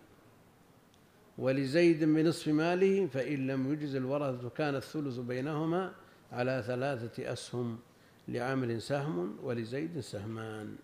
[1.37, 5.93] ولزيد بنصف ماله فإن لم يجز الورثة كان الثلث بينهما
[6.31, 7.79] على ثلاثة أسهم
[8.27, 10.75] لعامر سهم ولزيد سهمان.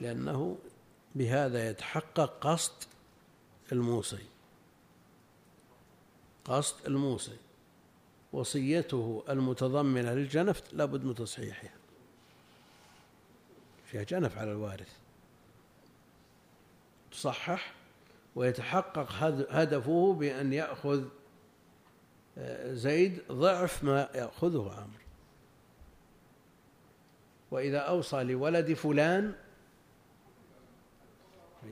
[0.00, 0.58] لأنه
[1.14, 2.72] بهذا يتحقق قصد
[3.72, 4.24] الموصي.
[6.44, 7.36] قصد الموصي.
[8.32, 11.74] وصيته المتضمنة للجنف لابد من تصحيحها.
[13.86, 14.96] فيها جنف على الوارث.
[17.12, 17.74] تصحح
[18.34, 19.12] ويتحقق
[19.50, 21.04] هدفه بأن يأخذ
[22.38, 25.06] آه، زيد ضعف ما يأخذه عمرو.
[27.50, 29.34] وإذا أوصى لولد فلان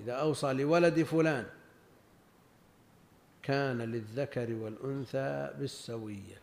[0.02, 1.46] إذا أوصى لولد فلان
[3.44, 6.38] كان للذكر والأنثى بالسوية.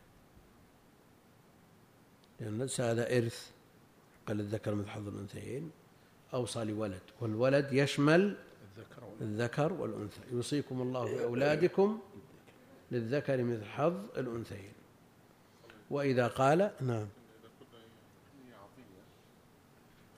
[2.40, 3.52] لأن ليس هذا إرث
[4.28, 5.72] قال الذكر مثل حظ الأنثيين
[6.34, 8.36] أوصى لولد والولد يشمل
[8.78, 10.22] الذكر الذكر والأنثى.
[10.32, 12.00] يوصيكم الله بأولادكم
[12.92, 14.74] للذكر مثل حظ الأنثيين.
[15.90, 17.08] وإذا قال نعم
[18.48, 19.02] هي عطية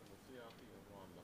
[0.03, 1.23] الوصية عطية معلقة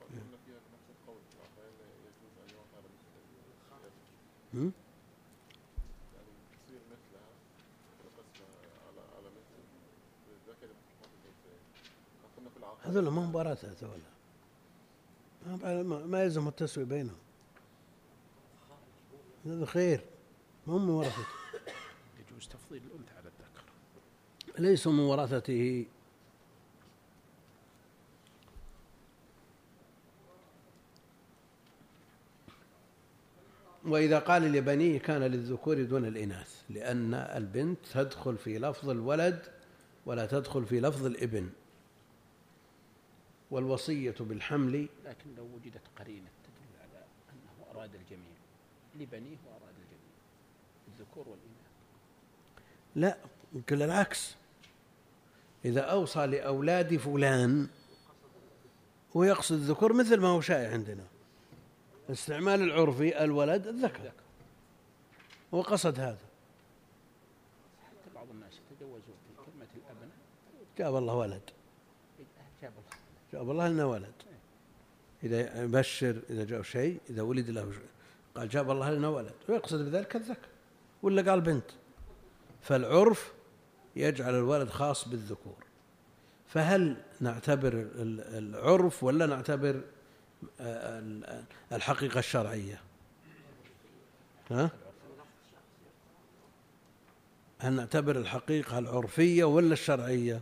[0.00, 1.70] فقلنا فيها بنفس القول في العطايا
[2.06, 3.90] يجوز أن يعطى على مثل هم؟ يعني تصير مثلها قسمة على على مثل الذكر مثل
[3.90, 4.41] حظ الأنثيين قلنا في العطايا
[12.84, 13.32] هذول ما هم
[13.68, 14.00] هذول.
[15.82, 17.16] ما- يلزم التسوية بينهم.
[19.46, 20.04] هذا خير
[20.66, 21.26] ما هم من ورثته
[22.20, 23.62] يجوز تفضيل الأنثى على الذكر.
[24.62, 25.86] ليسوا من ورثته
[33.84, 39.42] وإذا قال لبنيه كان للذكور دون الإناث لأن البنت تدخل في لفظ الولد
[40.06, 41.50] ولا تدخل في لفظ الإبن.
[43.50, 48.32] والوصية بالحمل لكن لو وجدت قرينة تدل على أنه أراد الجميع
[48.94, 50.12] لبنيه وأراد الجميع
[50.88, 51.72] الذكور والإناث.
[52.96, 53.16] لا
[53.52, 54.34] يمكن العكس.
[55.64, 57.68] إذا أوصى لأولاد فلان
[59.14, 61.04] ويقصد الذكور مثل ما هو شائع عندنا.
[62.08, 64.02] الاستعمال العرفي الولد الذكر.
[64.02, 64.12] ذكر
[65.52, 66.18] وقصد هذا.
[67.82, 70.16] حتى بعض الناس يتجوزون في كلمة الأبناء.
[70.78, 71.50] جاب الله ولد.
[72.62, 72.98] جاب الله
[73.32, 74.12] جاب الله لنا ولد.
[75.24, 77.88] إذا يبشر إذا جاء شيء إذا ولد له شيء.
[78.34, 79.34] قال جاب الله لنا ولد.
[79.48, 80.48] ويقصد بذلك الذكر.
[81.02, 81.70] ولا قال بنت.
[82.62, 83.32] فالعرف
[83.96, 85.64] يجعل الولد خاص بالذكور.
[86.46, 89.80] فهل نعتبر ال- العرف ولا نعتبر
[91.72, 92.80] الحقيقة الشرعية.
[94.50, 94.70] ها؟
[97.58, 100.40] هل نعتبر الحقيقة العرفية ولا الشرعية؟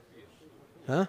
[0.89, 1.09] ها؟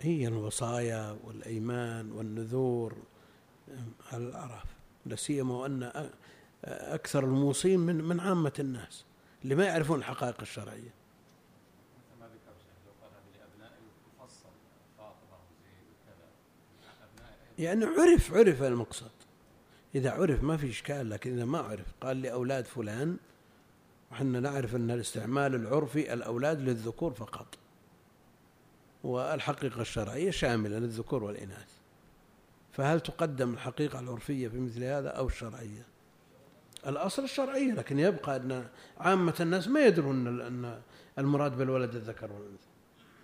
[0.00, 2.96] هي الوصايا والأيمان والنذور.
[4.12, 4.64] على الأعراف
[5.06, 6.10] لا سيما وأن
[6.64, 9.04] أكثر الموصين من من عامة الناس
[9.44, 10.94] اللي ما يعرفون الحقائق الشرعية
[11.96, 13.82] مثل ما ذكر شيخ لو قال هذه لابنائي
[14.14, 14.48] يفصل
[14.98, 16.28] فاطمه وزيد وكذا
[17.14, 19.10] ابنائي يعني عرف عرف المقصد.
[19.94, 23.16] إذا عرف ما في إشكال لكن إذا ما عرف قال لأولاد فلان
[24.12, 27.58] وحنا نعرف أن الاستعمال العرفي الأولاد للذكور فقط.
[29.04, 31.70] والحقيقة الشرعية شاملة للذكور والإناث.
[32.72, 35.86] فهل تقدم الحقيقة العرفية في مثل هذا أو الشرعية؟
[36.86, 40.80] الأصل الشرعية لكن يبقى أن عامة الناس ما يدرون أن
[41.18, 42.66] المراد بالولد الذكر والأنثى.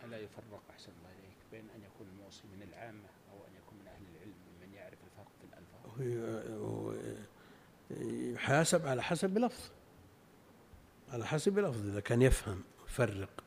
[0.04, 3.86] ألا يفرق أحسن الله إليك بين أن يكون الموصي من العامة أو أن يكون من
[3.86, 5.85] أهل العلم ممن يعرف الفرق في الألفاظ
[8.00, 9.70] يحاسب على حسب لفظ
[11.12, 13.44] على حسب لفظ إذا كان يفهم يفرق.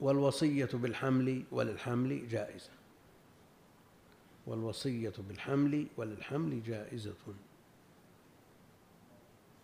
[0.00, 2.70] والوصية بالحمل وللحمل جائزة.
[4.46, 7.14] والوصية بالحمل وللحمل جائزة.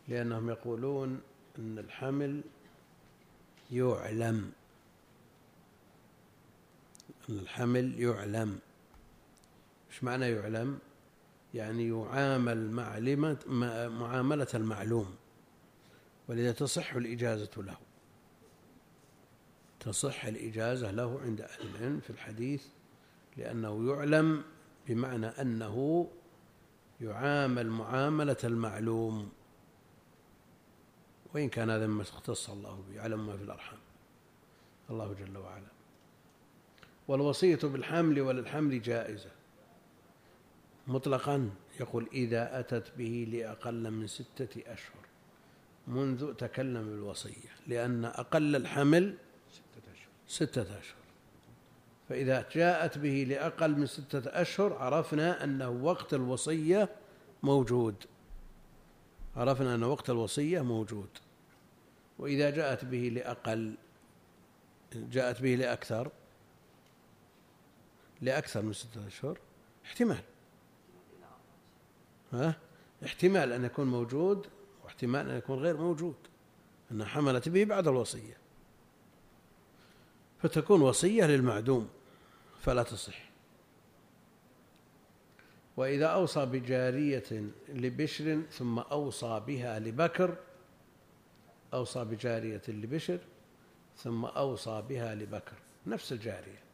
[0.09, 1.21] لأنهم يقولون
[1.59, 2.41] أن الحمل
[3.71, 4.53] يعلم.
[7.31, 8.59] أن الحمل يعلم.
[9.91, 10.79] إيش معنى يعلم؟
[11.55, 13.39] يعني يعامل معلمة
[13.89, 15.17] معاملة المعلوم
[16.29, 17.77] ولذا تصح الإجازة له.
[19.81, 22.67] تصح الإجازة له عند أهل العلم في الحديث
[23.37, 24.43] لأنه يعلم
[24.89, 26.09] بمعنى أنه
[27.01, 29.33] يعامل معاملة المعلوم.
[31.35, 33.79] وإن كان هذا مما اختص الله به يعلم ما في الأرحام.
[34.91, 35.71] الله جل وعلا.
[37.09, 39.31] والوصية بالحمل وللحمل جائزة.
[40.87, 41.51] مطلقا
[41.81, 45.01] يقول إذا أتت به لأقل من ستة أشهر
[45.87, 49.17] منذ تكلم بالوصية لأن أقل الحمل
[50.29, 51.01] ستة أشهر.
[52.09, 56.89] فإذا جاءت به لأقل من ستة أشهر عرفنا أنه وقت الوصية
[57.43, 57.95] موجود.
[59.37, 61.09] عرفنا أن وقت الوصية موجود.
[62.19, 63.75] وإذا جاءت به لأقل
[64.95, 66.11] جاءت به لأكثر
[68.21, 69.39] لأكثر من ستة أشهر
[69.85, 70.23] احتمال.
[72.33, 72.57] ها؟
[73.05, 74.47] احتمال أن يكون موجود
[74.85, 76.17] واحتمال أن يكون غير موجود.
[76.93, 78.37] أنها حملت به بعد الوصية.
[80.39, 81.89] فتكون وصية للمعدوم
[82.61, 83.31] فلا تصح.
[85.77, 90.37] وإذا أوصى بجارية لبشر ثم أوصى بها لبكر
[91.75, 93.19] أوصى بجارية لبشر
[93.97, 95.57] ثم أوصى بها لبكر.
[95.87, 96.70] نفس الجارية.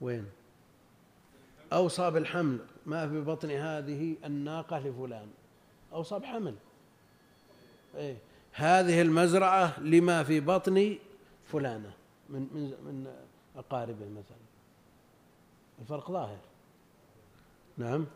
[0.00, 0.26] وين؟
[1.72, 5.28] أوصى بالحمل ما في بطن هذه الناقة لفلان.
[5.92, 6.54] أوصى بحمل
[7.94, 8.16] إيه.
[8.52, 10.98] هذه المزرعة لما في بطن
[11.52, 11.92] فلانة
[12.28, 13.14] من من من
[13.56, 14.36] أقاربه مثلا.
[15.80, 16.38] الفرق ظاهر.
[17.78, 18.06] نعم.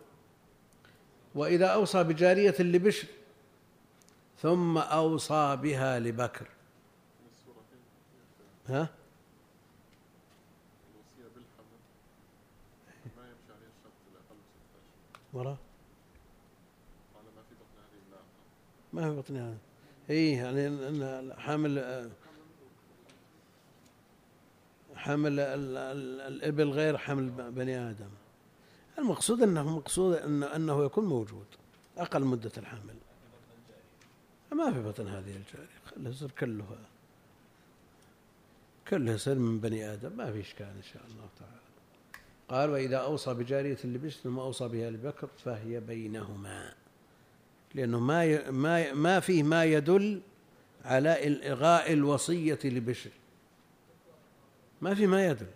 [1.35, 3.09] وإذا أوصى بجارية لبشر
[4.39, 6.49] ثم أوصى بها لبكر.
[8.68, 8.89] ها؟
[10.95, 11.81] الوصية بالحمل
[13.16, 15.59] ما يمشي عليه الشرط الأقل من ستة وراء.
[17.14, 18.24] قال ما في بطن هذه الناقة
[18.93, 19.59] ما في بطنها
[20.11, 22.11] اي يعني حامل
[24.95, 28.11] حمل ال- ال- الإبل غير حمل بني آدم.
[28.99, 31.47] المقصود انه مقصود إنه يكون موجود
[31.99, 32.95] أقل مدة الحمل
[34.53, 36.78] ما في بطن هذه الجارية خلها يصير كلها.
[38.89, 40.16] كلها يصير من بني آدم.
[40.16, 41.70] ما في إشكال إن شاء الله تعالى.
[42.51, 46.73] قال وإذا أوصى بجارية لبشر ثم أوصى بها لبكر فهي بينهما
[47.75, 48.51] لأنه ما.
[48.51, 48.93] ما.
[48.93, 50.21] ما فيه ما يدل
[50.85, 53.11] على إلغاء الوصية لبشر
[54.81, 55.47] ما في ما يدل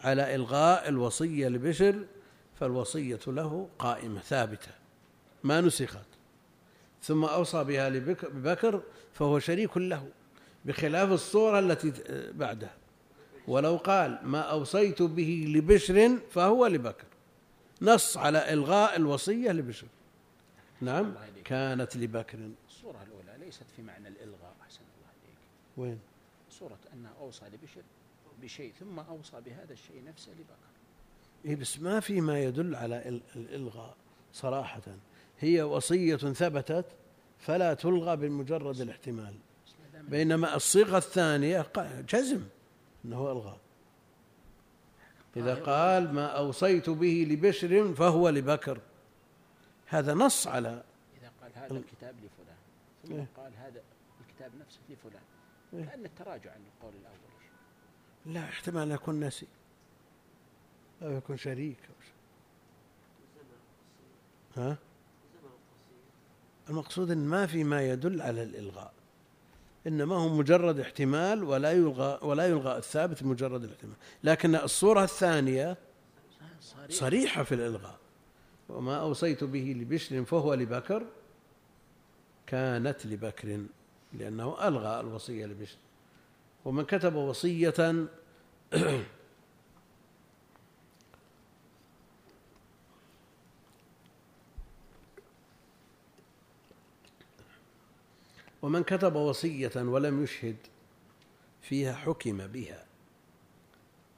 [0.00, 2.04] على إلغاء الوصية لبشر
[2.60, 4.70] فالوصية له قائمة ثابتة
[5.44, 6.06] ما نسخت
[7.02, 8.82] ثم أوصى بها لبك- ببكر
[9.12, 10.08] فهو شريك له
[10.64, 11.92] بخلاف الصورة التي
[12.32, 12.74] بعدها
[13.48, 17.06] ولو قال ما أوصيت به لبشر فهو لبكر.
[17.82, 19.86] نص على إلغاء الوصية لبشر.
[20.80, 21.14] نعم.
[21.44, 22.38] كانت لبكر.
[22.68, 25.38] الصورة الأولى ليست في معنى الإلغاء أحسن الله عليك.
[25.76, 25.98] وين؟
[26.50, 27.82] صورة أنه أوصى لبشر
[28.42, 30.66] بشيء ثم أوصى بهذا الشيء نفسه لبكر.
[31.44, 33.96] إيه بس ما في ما يدل على ال- الإلغاء
[34.32, 34.82] صراحة.
[35.40, 36.84] هي وصية ثبتت
[37.38, 39.34] فلا تلغى بمجرد الاحتمال.
[40.08, 41.66] بينما الصيغة الثانية
[42.08, 42.42] جزم.
[43.06, 43.56] أنه ألغى.
[45.36, 48.80] إذا قال ما أوصيت به لبشر فهو لبكر.
[49.86, 50.84] هذا نص على
[51.20, 52.56] إذا قال هذا الكتاب لفلان
[53.04, 53.26] ثم إيه.
[53.36, 53.82] قال هذا
[54.20, 55.22] الكتاب نفسه لفلان
[55.74, 55.84] إيه.
[55.84, 57.16] كأن التراجع عن القول الأول.
[58.26, 59.46] لا احتمال أن يكون نسي
[61.02, 62.14] أو يكون شريك أو شيء.
[64.56, 64.76] ها؟
[66.68, 68.92] المقصود أن ما في ما يدل على الإلغاء.
[69.86, 73.94] إنما هو مجرد احتمال ولا يلغى ولا يلغى الثابت مجرد الاحتمال.
[74.24, 75.76] لكن الصورة الثانية
[76.60, 77.98] صريح صريحة في الإلغاء.
[78.68, 81.06] وما أوصيت به لبشر فهو لبكر
[82.46, 83.60] كانت لبكر
[84.12, 85.78] لأنه ألغى الوصية لبشر.
[86.64, 87.74] ومن كتب وصية
[98.62, 100.56] ومن كتب وصية ولم يشهد
[101.62, 102.86] فيها حكم بها.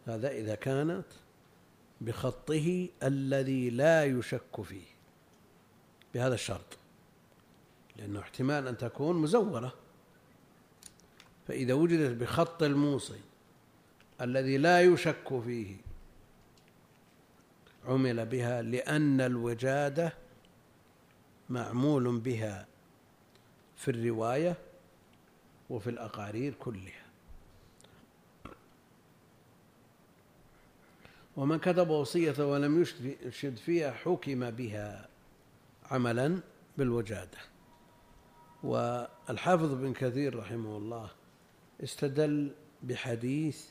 [0.06, 1.04] هذا إذا كانت
[2.00, 4.86] بخطه الذي لا يشك فيه
[6.14, 6.78] بهذا الشرط.
[7.96, 9.74] لأنه احتمال أن تكون مزورة.
[11.48, 13.20] فإذا وجدت بخط الموصي
[14.20, 15.76] الذي لا يشك فيه
[17.86, 20.12] عمل بها لأن الوجادة
[21.50, 22.66] معمول بها.
[23.78, 24.56] في الرواية
[25.70, 27.04] وفي الأقارير كلها.
[31.36, 32.82] ومن كتب وصية ولم
[33.22, 35.08] يشد فيها حكم بها
[35.90, 36.40] عملا
[36.78, 37.38] بالوجادة.
[38.62, 41.10] والحافظ بن كثير رحمه الله
[41.84, 43.66] استدل بحديث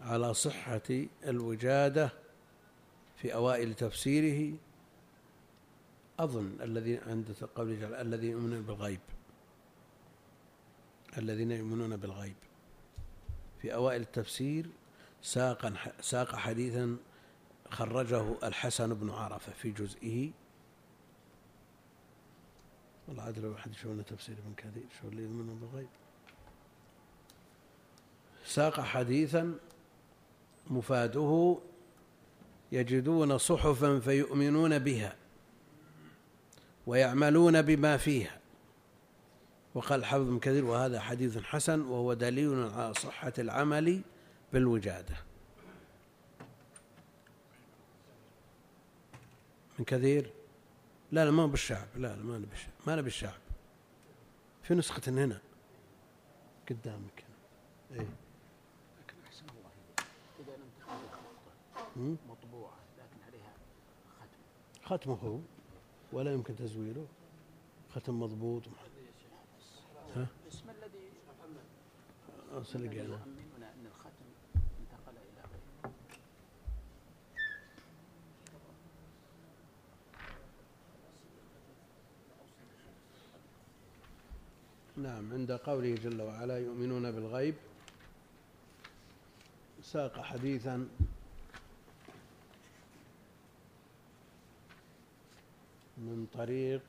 [0.00, 2.12] على صحة الوجادة
[3.16, 4.56] في أوائل تفسيره.
[6.18, 9.00] أظن الذي عند قول جل الذين يؤمنون بالغيب.
[11.18, 12.36] الذين يؤمنون بالغيب.
[13.62, 14.66] في أوائل التفسير
[15.22, 16.96] ساق ساق حديثا
[17.70, 20.30] خرجه الحسن بن عرفة في جزئه.
[23.08, 25.88] والله عاد لو أحد يشوفنا تفسير ابن كثير شو اللي يؤمنون بالغيب.
[28.44, 29.54] ساق حديثا
[30.70, 31.58] مفاده
[32.72, 35.16] يجدون صحفا فيؤمنون بها
[36.86, 38.43] ويعملون بما فيها.
[39.74, 44.02] وقال الحافظ بن كثير وهذا حديث حسن وهو دليل على صحة العمل
[44.52, 45.16] بالوجادة.
[49.78, 50.30] من كثير؟
[51.12, 51.88] لا لا ما بالشعب.
[51.96, 52.56] لا لا ما نبي
[52.86, 53.40] ما نبي الشعب
[54.62, 55.40] في نسخة هنا.
[56.70, 57.24] قدامك.
[57.92, 59.70] اي لكن احسن الله
[60.40, 63.52] اذا لم تكن مطبوعه لكن عليها
[64.84, 65.38] ختم ختمه هو
[66.12, 67.06] ولا يمكن تزويره.
[67.94, 68.62] ختم مضبوط.
[68.66, 68.93] ها؟
[70.16, 71.48] الاسم الذي أصل
[73.74, 74.26] ان الختم
[74.80, 75.50] انتقل غيره
[84.96, 87.54] نعم عند قوله جل وعلا يؤمنون بالغيب.
[89.82, 90.88] ساق حديثا.
[95.98, 96.82] من طريق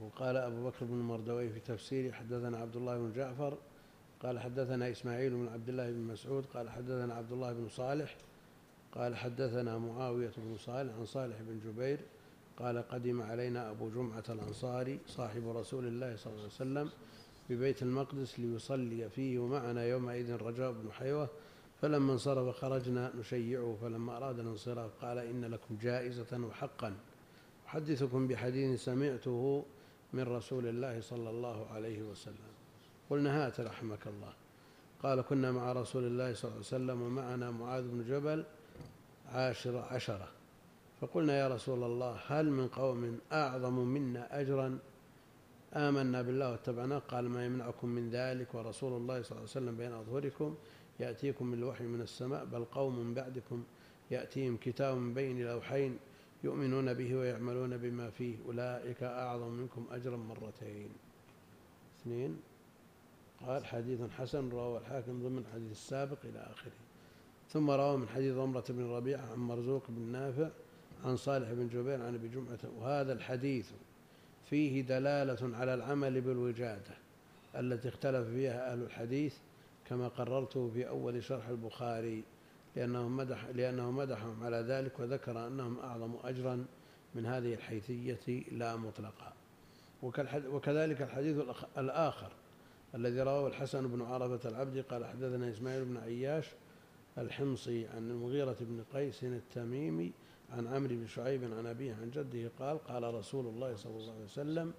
[0.00, 3.58] وقال أبو بكر بن مردوي في تفسيره حدثنا عبد الله بن جعفر
[4.22, 8.16] قال حدثنا إسماعيل بن عبد الله بن مسعود قال حدثنا عبد الله بن صالح
[8.92, 12.00] قال حدثنا معاوية بن صالح عن صالح بن جبير
[12.58, 16.90] قال قدم علينا أبو جمعة الأنصاري صاحب رسول الله صلى الله عليه وسلم
[17.50, 21.28] ببيت المقدس ليصلي فيه ومعنا يومئذ رجاء بن حيوة
[21.80, 26.94] فلما انصرف خرجنا نشيعه فلما أراد الانصراف قال إن لكم جائزة وحقا.
[27.66, 29.64] أحدثكم بحديث سمعته
[30.14, 32.52] من رسول الله صلى الله عليه وسلم.
[33.10, 34.32] قلنا هات رحمك الله.
[35.02, 38.44] قال كنا مع رسول الله صلى الله عليه وسلم ومعنا معاذ بن جبل
[39.28, 40.28] عاشر عشرة.
[41.00, 44.78] فقلنا يا رسول الله هل من قوم أعظم منا أجرا؟
[45.74, 49.92] آمنا بالله واتبعناه قال ما يمنعكم من ذلك ورسول الله صلى الله عليه وسلم بين
[49.92, 50.54] أظهركم
[51.00, 53.64] يأتيكم من الوحي من السماء بل قوم بعدكم
[54.10, 55.98] يأتيهم كتاب من بين لوحين
[56.44, 58.36] يؤمنون به ويعملون بما فيه.
[58.46, 60.88] أولئك أعظم منكم أجرا مرتين.
[62.00, 62.36] اثنين
[63.46, 66.72] قال حديث حسن رواه الحاكم ضمن الحديث السابق إلى آخره.
[67.48, 70.48] ثم روى من حديث ضمرة بن ربيعة عن مرزوق بن نافع
[71.04, 72.58] عن صالح بن جبير عن أبي جمعة.
[72.78, 73.70] وهذا الحديث
[74.50, 76.94] فيه دلالة على العمل بالوجادة
[77.54, 79.36] التي اختلف فيها أهل الحديث
[79.88, 82.24] كما قررته في أول شرح البخاري.
[82.76, 86.66] لأنه مدح لأنه مدحهم على ذلك وذكر أنهم أعظم أجرا
[87.14, 89.32] من هذه الحيثية لا مطلقا.
[90.50, 91.38] وكذلك الحديث
[91.78, 92.32] الآخر
[92.94, 96.46] الذي رواه الحسن بن عرفة العبدي قال حدثنا إسماعيل بن عياش
[97.18, 100.12] الحمصي عن المغيرة بن قيس التميمي
[100.52, 104.24] عن عمرو بن شعيب عن أبيه عن جده قال قال رسول الله صلى الله عليه
[104.24, 104.72] وسلم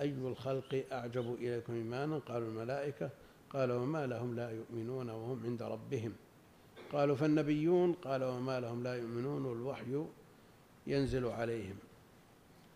[0.00, 3.10] أي الخلق أعجب إليكم إيمانا؟ قالوا الملائكة.
[3.50, 6.12] قال وما لهم لا يؤمنون وهم عند ربهم.
[6.92, 10.04] قالوا فالنبيون قال وما لهم لا يؤمنون والوحي
[10.86, 11.76] ينزل عليهم.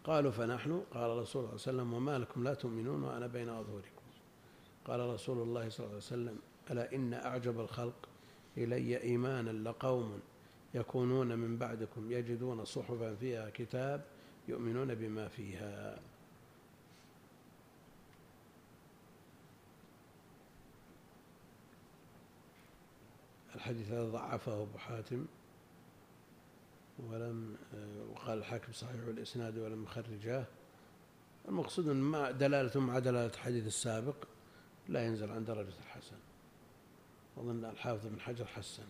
[0.05, 3.49] قالوا فنحن؟ قال رسول الله صلى الله عليه وسلم وما لكم لا تؤمنون وأنا بين
[3.49, 4.03] أظهركم.
[4.85, 6.39] قال رسول الله صلى الله عليه وسلم
[6.71, 8.09] ألا إن أعجب الخلق
[8.59, 10.21] إلي إيمانا لقوم
[10.75, 14.05] يكونون من بعدكم يجدون صحفا فيها كتاب
[14.49, 15.99] يؤمنون بما فيها.
[23.55, 25.27] الحديث هذا ضعفه أبو حاتم
[26.99, 27.57] ولم
[28.11, 30.45] وقال الحاكم صحيح الإسناد ولم يخرجاه.
[31.49, 34.17] المقصود أن دلالته مع دلالة الحديث السابق
[34.89, 36.17] لا ينزل عن درجة الحسن.
[37.39, 38.87] أظن الحافظ بن حجر حسنه.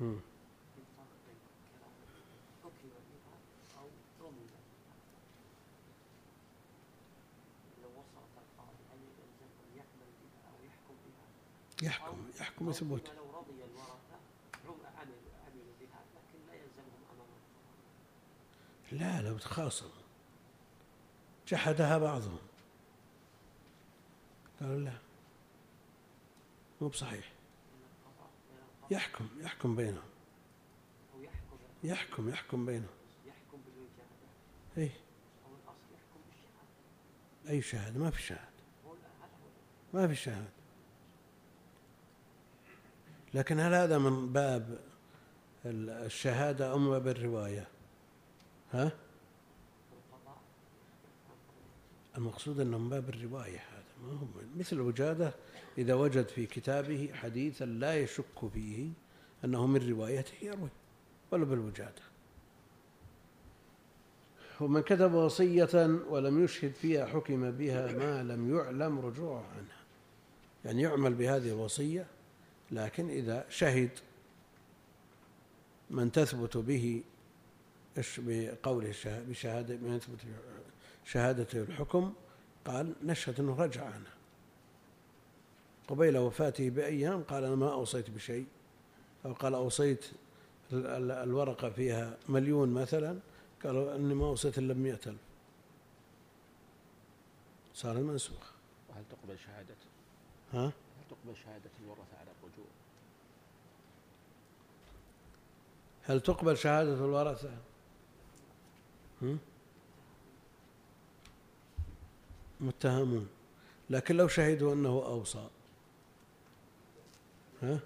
[0.00, 0.20] مم.
[0.78, 1.40] الفرق بين
[1.74, 1.92] كلام
[2.62, 3.36] حكم بها
[3.80, 3.86] أو
[4.20, 4.62] رمي بها
[7.82, 11.26] لو وصلت القاضي هل يلزمه أن يعمل بها أو يحكم بها
[11.82, 12.68] يحكم يحكم
[13.16, 13.92] لو رضي الورثة
[14.98, 15.72] عم- عملوا
[16.14, 17.28] لكن لا يلزمهم أمام
[19.22, 19.90] لا لو تخاصموا.
[21.48, 22.38] جحدها بعضهم.
[24.60, 24.98] قالوا لا
[26.80, 27.32] مو بصحيح.
[28.90, 30.08] يحكم يحكم بينهم.
[31.84, 32.88] يحكم يحكم بينهم.
[33.26, 34.90] يحكم بالوجادة اي
[35.94, 37.50] يحكم بالشهادة.
[37.50, 38.22] أي شهادة؟ ما في
[38.86, 38.94] هو
[39.94, 40.57] ما في شهادة.
[43.34, 44.78] لكن هل هذا من باب
[45.64, 47.68] ال- الشهادة أم باب الرواية؟
[48.72, 48.92] ها؟
[52.18, 54.26] المقصود أنه من باب الرواية هذا ما هو
[54.56, 55.32] مثل الوجاده
[55.78, 58.88] إذا وجد في كتابه حديثا لا يشك فيه
[59.44, 60.68] أنه من روايته يروي
[61.30, 62.02] ولا بالوجادة.
[64.60, 69.78] ومن كتب وصية ولم يشهد فيها حكم بها ما لم يعلم رجوعه عنها.
[70.64, 72.06] يعني يعمل بهذه الوصية
[72.70, 73.90] لكن إذا شهد
[75.90, 77.02] من تثبت به
[78.18, 80.18] بقوله بشهادة من يثبت
[81.04, 82.12] شهادته الحكم
[82.64, 84.14] قال نشهد أنه رجع عنها
[85.88, 88.46] قبيل وفاته بأيام قال أنا ما أوصيت بشيء.
[89.24, 90.04] أو قال أوصيت
[90.72, 93.18] ال- ال- الورقة فيها مليون مثلا
[93.64, 95.08] قالوا أني ما أوصيت إلا ب ألف.
[97.74, 98.50] صار المنسوخ.
[98.88, 99.74] وهل تقبل شهادة؟
[100.52, 100.72] ها؟ هل
[101.10, 102.66] تقبل شهادة الورثة على الرجوع؟
[106.08, 107.50] هل تقبل شهادة الورثة؟
[109.22, 109.38] هم؟
[112.60, 113.28] متهمون.
[113.90, 115.48] لكن لو شهدوا أنه أوصى.
[117.62, 117.80] ها؟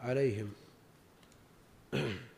[0.00, 0.52] عليهم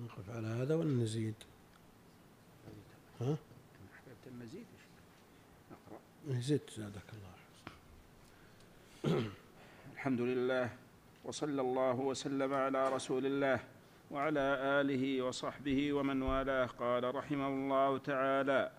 [0.00, 0.46] نقف على
[1.16, 1.34] نزيد
[3.20, 3.36] ها؟
[3.94, 4.66] أحببت المزيد.
[5.70, 7.36] نقرأ نزيد زادك الله
[9.94, 10.70] الحمد لله
[11.24, 13.60] وصلى الله وسلم على رسول الله
[14.10, 14.40] وعلى
[14.80, 16.66] آله وصحبه ومن والاه.
[16.66, 18.70] قال رحمه الله تعالى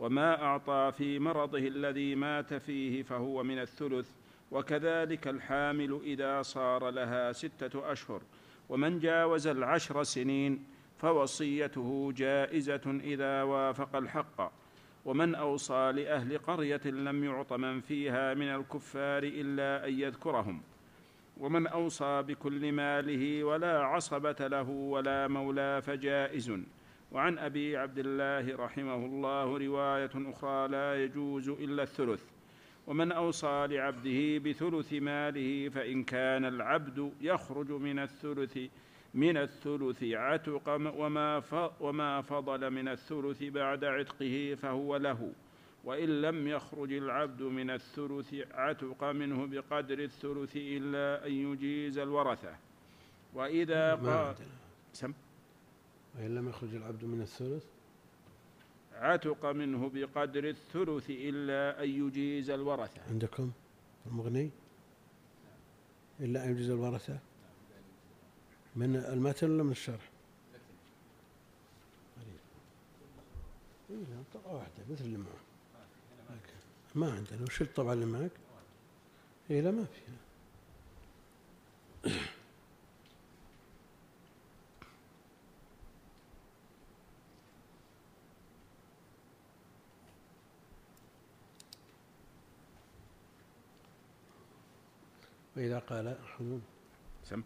[0.00, 4.08] وما أعطى في مرضه الذي مات فيه فهو من الثلث
[4.50, 8.22] وكذلك الحامل إذا صار لها ستة أشهر
[8.68, 10.64] ومن جاوز العشر سنين
[11.00, 14.52] فوصيته جائزة إذا وافق الحق.
[15.04, 20.62] ومن أوصى لأهل قرية لم يعط من فيها من الكفار إلا أن يذكرهم.
[21.40, 26.52] ومن أوصى بكل ماله ولا عصبة له ولا مولى فجائز.
[27.12, 32.24] وعن أبي عبد الله رحمه الله رواية أخرى لا يجوز إلا الثلث.
[32.86, 38.58] ومن أوصى لعبده بثلث ماله فإن كان العبد يخرج من الثلث
[39.14, 41.42] من الثلث عتق وما
[41.80, 45.32] وما فضل من الثلث بعد عتقه فهو له.
[45.84, 52.56] وإن لم يخرج العبد من الثلث عتق منه بقدر الثلث إلا أن يجيز الورثة.
[53.34, 54.34] وإذا قال
[54.92, 55.12] سم.
[56.18, 57.64] وإن لم يخرج العبد من الثلث؟
[58.94, 63.02] عتق منه بقدر الثلث إلا أن يجيز الورثة.
[63.10, 63.50] عندكم
[64.06, 64.50] المغني؟
[66.20, 67.18] إلا أن يجوز الورثة؟
[68.76, 70.10] من المتن ولا من الشرح؟
[73.90, 75.40] إيه لا طبعة واحدة مثل اللي معه.
[76.94, 77.42] ما عندنا.
[77.42, 78.30] وش الطبعة اللي معك؟
[79.50, 80.16] إيه لا ما فيها.
[95.56, 96.60] وإذا قال أحد
[97.24, 97.42] سم.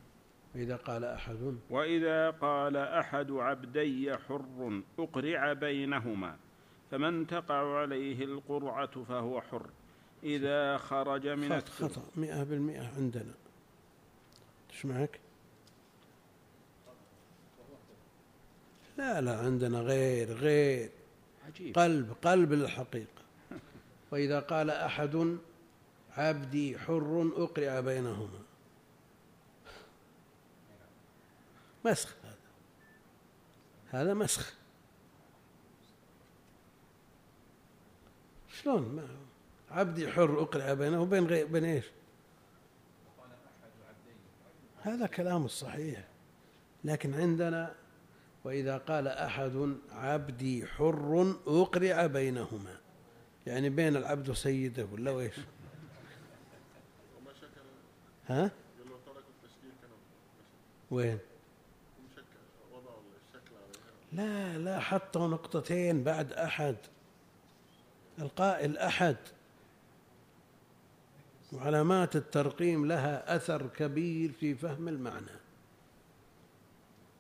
[0.55, 6.37] وإذا قال أحد وإذا قال أحد عبدي حر أقرع بينهما
[6.91, 9.67] فمن تقع عليه القرعة فهو حر.
[10.25, 13.35] إذا خرج من خطأ الثلث خطأ مئة بالمئة عندنا.
[14.71, 15.21] إيش معك؟
[18.99, 20.91] لا لا عندنا غير غير.
[21.47, 21.79] عجيب.
[21.79, 23.23] قلب قلب للحقيقة
[24.11, 25.39] وإذا قال أحد
[26.17, 28.44] عبدي حر أقرع بينهما.
[31.85, 32.15] مسخ.
[32.25, 34.55] هذا هذا مسخ.
[38.49, 39.09] شلون؟ ما
[39.71, 41.85] عبدي حر أقرع بينه بين غير بين إيش؟
[44.83, 46.09] هذا كلام الصحيح.
[46.85, 47.75] لكن عندنا
[48.45, 52.77] وإذا قال أحد عبدي حر أقرع بينهما.
[53.47, 55.35] يعني بين العبد وسيده ولا وإيش؟
[58.27, 58.51] ها؟
[60.91, 61.19] وين
[61.99, 62.25] هم شك
[62.73, 66.77] وضعوا الشكل عليها لا لا حطوا نقطتين بعد أحد.
[68.19, 69.17] القائل أحد
[71.53, 75.37] وعلامات الترقيم لها أثر كبير في فهم المعنى.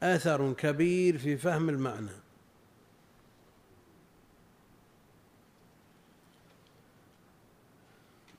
[0.02, 2.24] أثر كبير في فهم المعنى.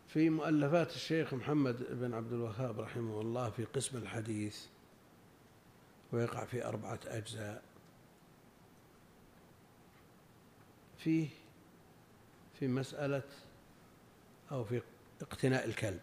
[0.07, 4.65] في مؤلفات الشيخ محمد بن عبد الوهاب رحمه الله في قسم الحديث
[6.11, 7.74] ويقع في أربعة أجزاء.
[11.05, 11.27] فيه
[12.59, 13.23] في مسألة
[14.51, 14.81] أو في
[15.21, 15.99] اقتناء الكلب؟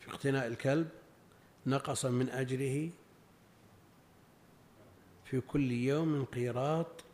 [0.00, 0.88] في اقتناء الكلب
[1.66, 2.90] نقص من أجره
[5.24, 7.04] في كل يوم قيراط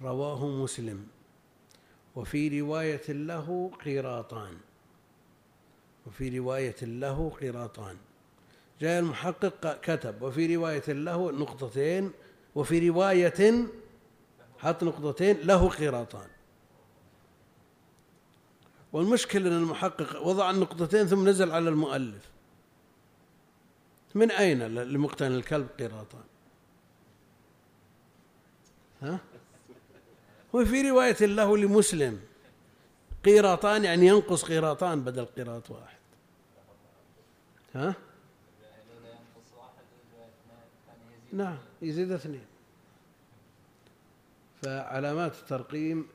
[0.00, 1.08] رواه مسلم.
[2.16, 4.58] وفي رواية له قيراطان.
[6.06, 7.96] وفي رواية له قيراطان.
[8.82, 10.22] جاء المحقق كتب.
[10.22, 12.12] وفي رواية له نقطتين
[12.54, 13.66] وفي رواية
[14.58, 16.28] حط نقطتين له قيراطان
[18.92, 22.30] والمشكلة أن المحقق وضع النقطتين ثم نزل على المؤلف.
[24.14, 26.24] من أين لمقتنى الكلب قيراطان
[29.02, 29.18] ها؟
[30.52, 32.20] وفي رواية له لمسلم
[33.24, 35.98] قيراطان يعني ينقص قيراطان بدل قيراط واحد.
[37.74, 37.94] ها؟
[41.32, 42.46] نعم يزيد اثنين.
[44.62, 46.06] فعلامات الترقيم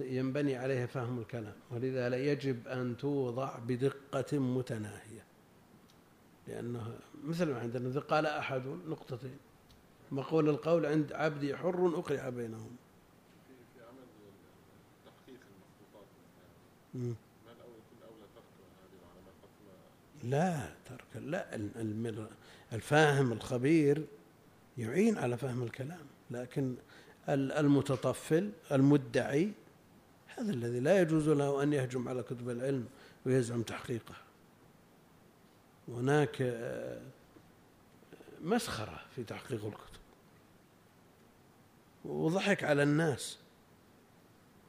[0.00, 5.24] ينبني عليها فهم الكلام ولذا لا يجب أن توضع بدقة متناهية
[6.48, 9.38] لأنه مثل ما عندنا إذا قال أحد نقطتين
[10.12, 12.76] مقول القول عند عبدي حر أقرع بينهم.
[13.74, 14.04] في عمل
[15.06, 16.06] تحقيق المخطوطات.
[16.94, 18.44] ما الأول يكون أولى ترك
[18.80, 19.34] هذه العلامات؟
[20.24, 21.54] لا ترك لا
[22.72, 24.06] الفاهم الخبير
[24.78, 26.74] يعين على فهم الكلام لكن
[27.28, 29.52] ال- المتطفل المدعي
[30.26, 32.86] هذا الذي لا يجوز له أن يهجم على كتب العلم
[33.26, 34.14] ويزعم تحقيقه.
[35.88, 37.00] هناك آه،
[38.42, 40.00] مسخرة في تحقيق الكتب.
[42.04, 43.38] وضحك على الناس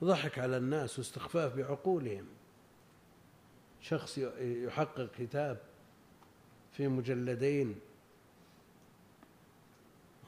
[0.04, 2.26] ضحك على الناس واستخفاف بعقولهم.
[3.82, 5.58] شخص يحقق كتاب
[6.78, 7.76] في مجلدين.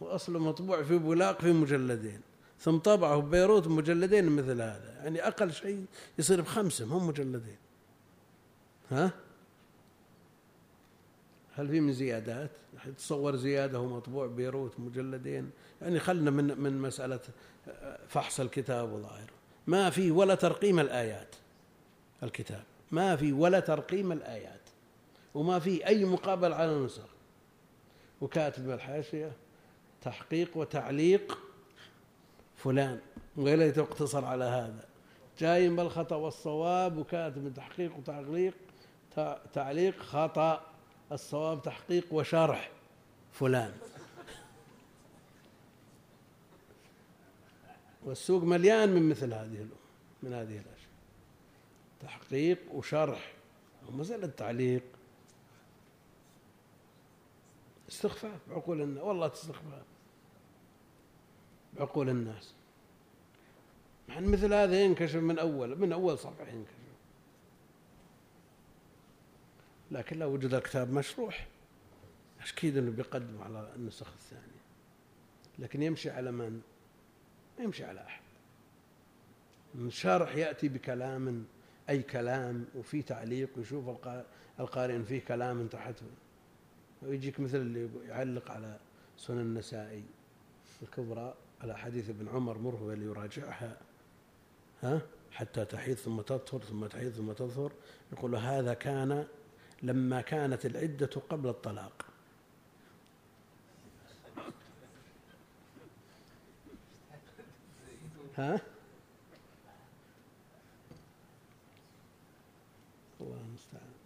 [0.01, 2.21] وأصله مطبوع في بولاق في مجلدين.
[2.59, 4.99] ثم طبعه ببيروت مجلدين مثل هذا.
[5.03, 5.85] يعني أقل شيء
[6.19, 7.57] يصير بخمسة هم مجلدين.
[8.91, 9.11] ها؟
[11.55, 12.51] هل في من زيادات؟
[12.97, 15.51] تصور زيادة ومطبوع بيروت مجلدين.
[15.81, 17.19] يعني خلنا من من مسألة
[18.07, 19.33] فحص الكتاب وظاهره
[19.67, 21.35] ما في ولا ترقيم الآيات.
[22.23, 22.63] الكتاب.
[22.91, 24.56] ما في ولا ترقيم الآيات.
[25.33, 27.07] وما في أي مقابل على نسخ
[28.21, 29.31] وكاتب الحاشية
[30.01, 31.39] تحقيق وتعليق
[32.55, 32.99] فلان
[33.37, 34.85] ويا اقتصر على هذا.
[35.39, 38.53] جاي بالخطأ والصواب وكاتب تحقيق وتعليق
[39.15, 40.61] تع- تعليق خطأ
[41.11, 42.71] الصواب تحقيق وشرح
[43.31, 43.73] فلان.
[48.05, 49.77] والسوق مليان من مثل هذه الأمور
[50.23, 50.87] من هذه الأشياء.
[52.01, 53.33] تحقيق وشرح
[53.89, 54.83] ومسألة تعليق
[57.89, 59.83] استخفاف بعقول الناس والله استخفاف
[61.77, 62.53] بعقول الناس.
[64.09, 66.73] مع أن مثل هذا ينكشف من أول من أول صفحة ينكشف.
[69.91, 71.47] لكن لو وجد الكتاب مشروح.
[72.41, 74.61] أكيد أنه بيقدم على النسخ الثانية.
[75.59, 76.61] لكن يمشي على من؟
[77.57, 78.21] ما يمشي على أحد.
[79.75, 81.45] الشارح يأتي بكلام
[81.89, 84.25] أي كلام وفي تعليق ويشوف القا-
[84.59, 86.05] القارئ فيه كلام تحته.
[87.01, 88.79] ويجيك مثل اللي يعلق على
[89.17, 90.03] سنن النسائي
[90.81, 93.77] الكبرى على حديث ابن عمر مره ليراجعها
[94.83, 97.71] ها؟ حتى تحيض ثم تطهر ثم تحيض ثم تطهر.
[98.11, 99.27] يقول هذا كان
[99.83, 102.05] لما كانت العدة قبل الطلاق.
[108.37, 108.61] ها
[113.21, 113.97] الله المستعان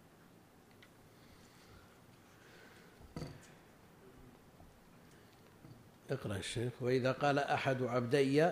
[6.12, 6.72] اقرأ الشيخ.
[6.80, 8.50] وإذا قال أحد عبدي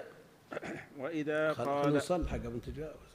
[0.98, 3.10] وإذا قال نصلح قبل نتجاوز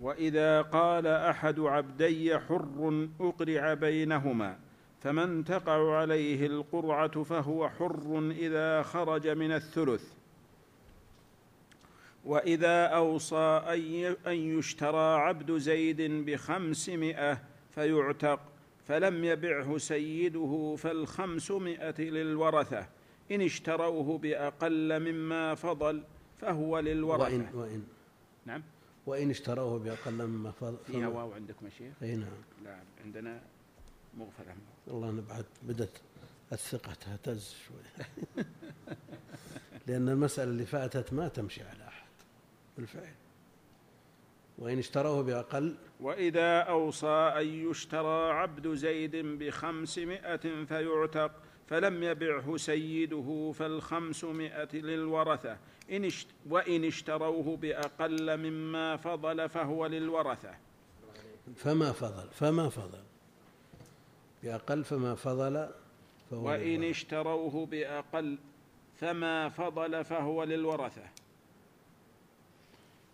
[0.00, 4.56] وإذا قال أحد عبدي حر أقرع بينهما
[5.00, 10.04] فمن تقع عليه القرعة فهو حر إذا خرج من الثلث.
[12.24, 17.38] وإذا أوصى أن ي- أن يشترى عبد زيد بخمسمائة
[17.70, 18.40] فيعتق
[18.86, 22.86] فلم يبعه سيده فالخمسمائة للورثة.
[23.30, 26.02] إن اشتروه بأقل مما فضل
[26.40, 27.24] فهو للورثة.
[27.24, 27.84] وإن وإن
[28.46, 28.62] نعم.
[29.06, 30.76] وإن اشتروه بأقل مما فضل.
[30.86, 32.28] فيها واو عندكم يا شيخ؟ أي نعم.
[32.64, 33.40] لا عندنا
[34.18, 34.56] مغفلة
[34.86, 36.00] والله أنا بعد بدت
[36.52, 38.04] الثقة تهتز شوي.
[39.86, 42.06] لأن المسألة اللي فاتت ما تمشي على أحد
[42.78, 43.14] بالفعل.
[44.58, 45.76] وإن اشتروه بأقل.
[46.00, 51.32] وإذا أوصى أن يشترى عبد زيد بخمسمائة فيعتق
[51.66, 55.58] فلم يبعه سيده فالخمسمائة للورثة.
[55.90, 60.54] إن اشت وإن اشتروه بأقل مما فضل فهو للورثة.
[61.56, 63.02] فما فضل فما فضل.
[64.42, 65.68] بأقل فما فضل
[66.30, 66.90] فهو وإن للورثة.
[66.90, 68.38] اشتروه بأقل
[68.94, 71.02] فما فضل فهو للورثة.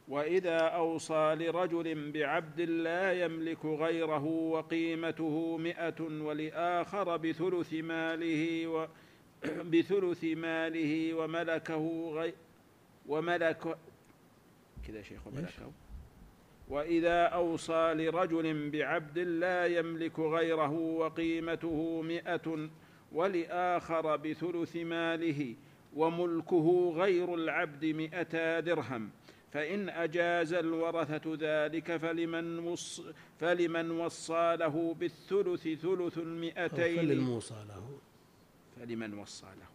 [0.09, 8.87] وإذا أوصى لرجل بعبد لا يملك غيره وقيمته مئة ولآخر بثلث ماله و
[9.73, 12.35] بثلث ماله وملكه غي
[13.07, 13.77] وملك
[14.87, 15.73] كذا شيخ وملكه.
[16.69, 22.69] وإذا أوصى لرجل بعبد لا يملك غيره وقيمته مئة
[23.13, 25.55] ولآخر بثلث ماله
[25.97, 29.11] وملكه غير العبد مئتا درهم.
[29.53, 33.03] فإن أجاز الورثة ذلك فلمن, وص
[33.41, 36.97] فلمن وصى له بالثلث ثلث المئتين.
[36.97, 37.99] فللموصى له.
[38.77, 39.69] فلمن وصى له.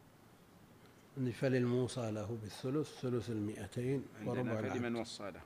[1.17, 5.41] إن فللموصى له بالثلث ثلث المئتين وربع فلمن وصى له.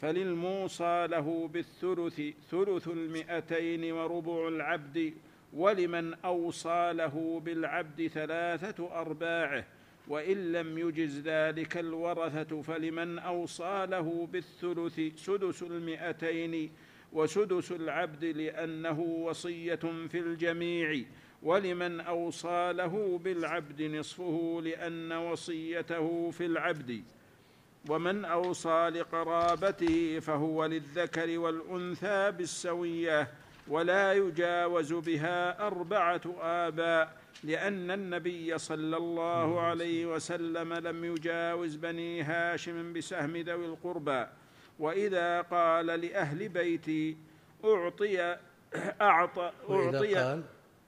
[0.00, 5.14] فللموصى له بالثلث ثلث المئتين وربع العبد
[5.52, 9.64] ولمن أوصى له بالعبد ثلاثة أرباعه.
[10.08, 16.70] وإن لم يجز ذلك الورثة فلمن أوصى له بالثلث سدس المئتين
[17.12, 19.74] وسدس العبد لأنه وصية
[20.08, 21.02] في الجميع
[21.42, 27.02] ولمن أوصى له بالعبد نصفه لأن وصيته في العبد.
[27.88, 33.28] ومن أوصى لقرابته فهو للذكر والأنثى بالسوية
[33.68, 42.92] ولا يجاوز بها أربعة آباء لأن النبي صلى الله عليه وسلم لم يجاوز بني هاشم
[42.92, 44.26] بسهم ذوي القربى.
[44.78, 47.16] وإذا قال لأهل بيتي
[47.64, 48.36] أعطي
[49.00, 50.44] أعطى وإذا أعطي قال؟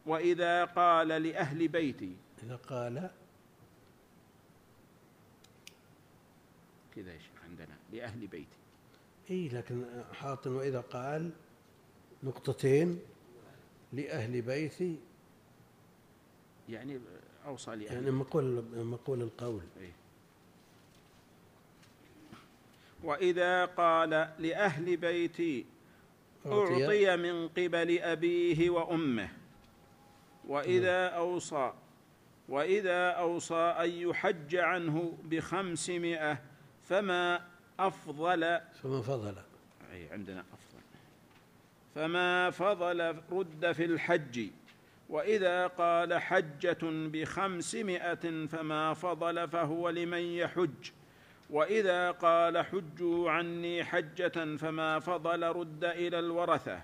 [0.07, 2.16] وإذا قال لأهل بيتي.
[2.42, 3.11] إذا قال؟
[6.96, 8.59] كذا يا شيخ عندنا لأهل بيتي.
[9.30, 11.30] إي لكن حاطن وإذا قال
[12.22, 13.01] نقطتين
[13.92, 14.99] لأهل بيتي
[16.68, 17.00] يعني
[17.46, 19.62] أوصى لأهل يعني مقول مقول القول.
[19.80, 19.92] إيه.
[23.02, 25.66] وإذا قال لأهل بيتي
[26.46, 29.28] أعطي من قبل أبيه وأمه.
[30.48, 31.72] وإذا أوصى
[32.48, 36.42] وإذا أوصى أن يحج عنه بخمسمائة
[36.84, 37.44] فما
[37.78, 39.34] أفضل؟ فما فضل.
[39.92, 40.82] أي عندنا أفضل.
[41.94, 44.50] فما فضل رد في الحج؟
[45.09, 50.90] وإذا قال حجة بخمسمائة فما فضل فهو لمن يحج.
[51.50, 56.82] وإذا قال حجوا عني حجة فما فضل رد إلى الورثة.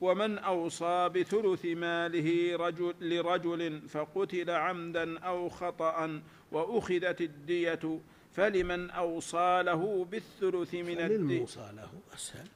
[0.00, 8.00] ومن أوصى بثلث ماله رجل لرجل فقتل عمدا أو خطأ وأخذت الدية
[8.32, 12.48] فلمن أوصى له بالثلث من الدية؟ فللموصى له أسهل.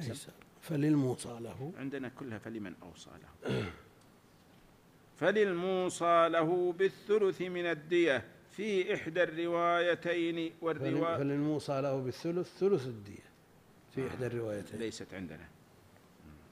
[0.00, 0.32] أيسر
[0.68, 3.64] فللموصى له عندنا كلها فلمن أوصى له.
[5.20, 13.28] فللموصى له بالثلث من الدية في إحدى الروايتين والرواية فللموصى له بالثلث ثلث الدية
[13.94, 14.80] في إحدى الروايتين.
[14.80, 15.48] ليست عندنا.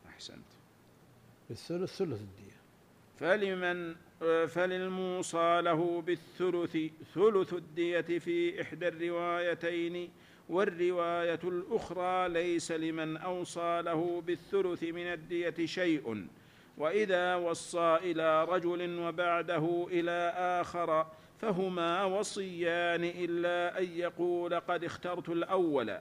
[0.08, 0.46] أحسنت.
[1.48, 2.56] بالثلث ثلث الدية.
[3.18, 3.94] فلمن
[4.46, 6.76] فللموصى له بالثلث
[7.14, 10.10] ثلث الدية في إحدى الروايتين
[10.48, 16.26] والرواية الأخرى ليس لمن أوصى له بالثلث من الدية شيء
[16.78, 21.06] وإذا وصى إلى رجل وبعده إلى آخر
[21.38, 25.98] فهما وصيان إلا أن يقول قد اخترت الأول.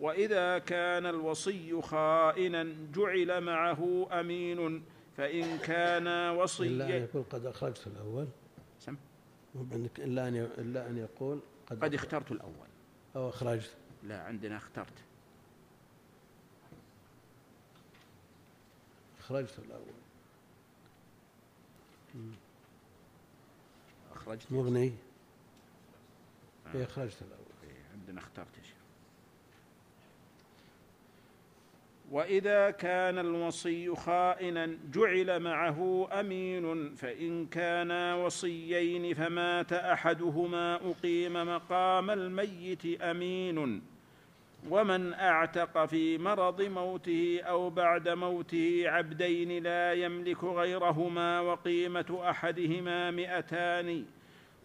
[0.00, 4.82] وإذا كان الوصي خائنا جعل معه أمين
[5.16, 8.26] فإن كان إلا أن وصيا يقول قد أخرجت الأول؟
[8.78, 8.96] سم.
[9.98, 12.69] إلا أن إلا أن يقول قد, قد اخترت الأول.
[13.16, 14.92] أو أخرجت لا عندنا اخترت.
[19.20, 19.94] أخرجت الأول
[24.12, 24.92] أخرجت مغني.
[26.74, 28.74] إيه أخرجت الأول عندنا اخترت يا شيخ.
[32.10, 43.02] وإذا كان الوصي خائنا جعل معه أمين فإن كانا وصيين فمات أحدهما أقيم مقام الميت
[43.02, 43.82] أمين.
[44.70, 54.04] ومن أعتق في مرض موته أو بعد موته عبدين لا يملك غيرهما وقيمة أحدهما مئتان.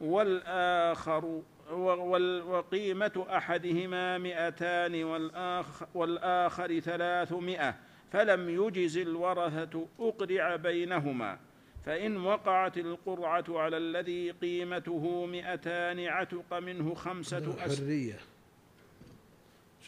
[0.01, 1.41] والآخر وال-
[1.71, 7.75] وقيمة أحدهما مئتان والآخر, والآخر ثلاثمائة
[8.11, 11.39] فلم يجز الورثة أقرع بينهما
[11.85, 18.19] فإن وقعت القرعة على الذي قيمته مئتان عتق منه خمسة أس حرية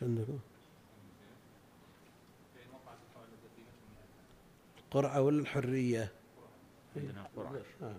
[0.02, 0.40] عندكم؟
[4.86, 6.12] القرعة ولا الحرية؟
[6.96, 7.62] عندنا قرعة.
[7.82, 7.96] آه.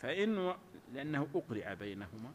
[0.00, 0.54] فإن و...
[0.94, 2.30] لأنه أقرع بينهما.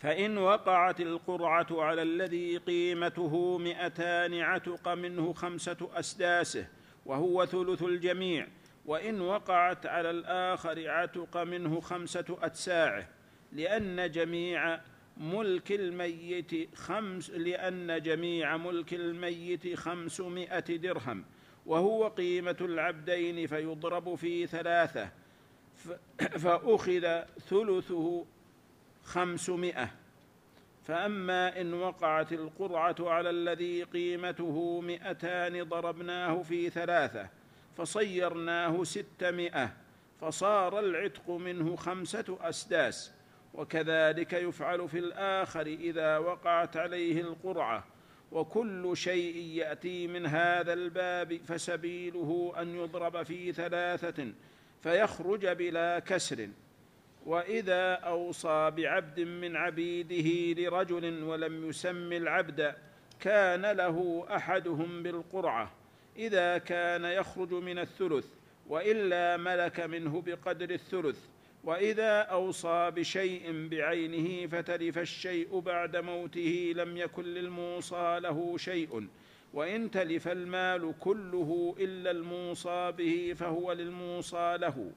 [0.00, 6.66] فإن وقعت القرعة على الذي قيمته مئتان عتق منه خمسة أسداسه
[7.06, 8.46] وهو ثلث الجميع.
[8.86, 13.08] وإن وقعت على الآخر عتق منه خمسة أتساعه
[13.52, 14.80] لأن جميع
[15.16, 21.24] ملك الميت خمس لأن جميع ملك الميت خمسمائة درهم
[21.66, 25.10] وهو قيمة العبدين فيضرب في ثلاثة.
[26.18, 28.24] فأخذ ثلثه
[29.04, 29.90] خمسمائة.
[30.86, 37.28] فأما إن وقعت القرعة على الذي قيمته مئتان ضربناه في ثلاثة
[37.76, 39.72] فصيرناه ستمائة
[40.20, 43.12] فصار العتق منه خمسة أسداس.
[43.54, 47.84] وكذلك يفعل في الآخر إذا وقعت عليه القرعة.
[48.32, 54.32] وكل شيء يأتي من هذا الباب فسبيله أن يضرب في ثلاثة
[54.82, 56.48] فيخرج بلا كسر.
[57.26, 62.74] وإذا أوصى بعبد من عبيده لرجل ولم يسم العبد
[63.20, 65.72] كان له أحدهم بالقرعة.
[66.16, 68.26] إذا كان يخرج من الثلث
[68.68, 71.18] وإلا ملك منه بقدر الثلث.
[71.64, 79.08] وإذا أوصى بشيء بعينه فتلف الشيء بعد موته لم يكن للموصى له شيء.
[79.54, 84.90] وإن تلف المال كله إلا الموصى به فهو للموصى له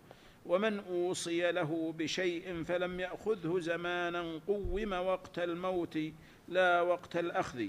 [0.45, 5.99] ومن أوصي له بشيء فلم يأخذه زمانا قوم وقت الموت
[6.47, 7.67] لا وقت الأخذ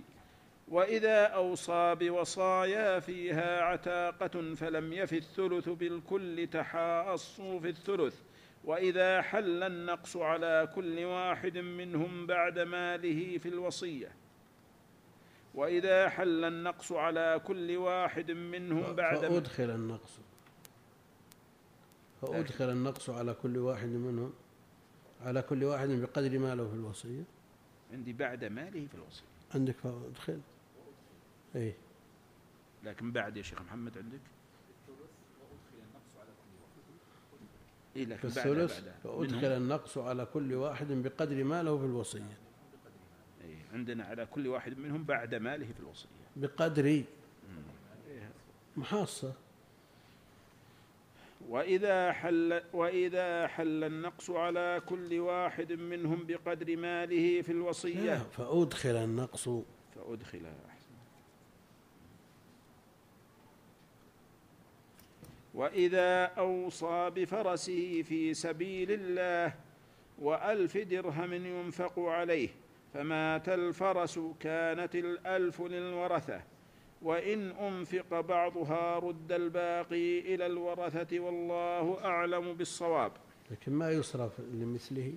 [0.69, 8.15] وإذا أوصى بوصايا فيها عتاقة فلم يف الثلث بالكل تحاصوا في الثلث
[8.65, 14.13] وإذا حل النقص على كل واحد منهم بعد ماله في الوصية.
[15.57, 20.19] وإذا حل النقص على كل واحد منهم بعد فأدخل النقص.
[22.23, 24.33] فأدخل النقص على كل واحد منهم
[25.21, 27.25] على كل واحد بقدر ما له في الوصية.
[27.93, 29.25] عندي بعد ماله في الوصية.
[29.55, 30.41] عندك فأدخل.
[31.57, 31.75] أي
[32.85, 34.21] لكن بعد يا شيخ محمد عندك؟
[37.97, 42.46] إيه في لكن بعد الثلث فأدخل النقص على كل واحد بقدر ما له في الوصية.
[43.77, 46.09] عندنا على كل واحد منهم بعد ماله في الوصية.
[46.37, 47.03] بقدر
[48.77, 49.33] محاصة.
[51.49, 58.15] وإذا حل وإذا حل النقص على كل واحد منهم بقدر ماله في الوصية.
[58.17, 59.49] فأدخل النقص.
[59.95, 60.47] فأدخل.
[60.69, 60.95] أحسن
[65.55, 69.55] وإذا أوصى بفرسه في سبيل الله
[70.19, 72.49] وألف درهم ينفق عليه
[72.97, 76.43] فمات الفرس كانت الألف للورثة
[77.03, 83.13] وإن أنفق بعضها رد الباقي إلى الورثة والله أعلم بالصواب.
[83.51, 85.13] لكن ما يصرف لمثله؟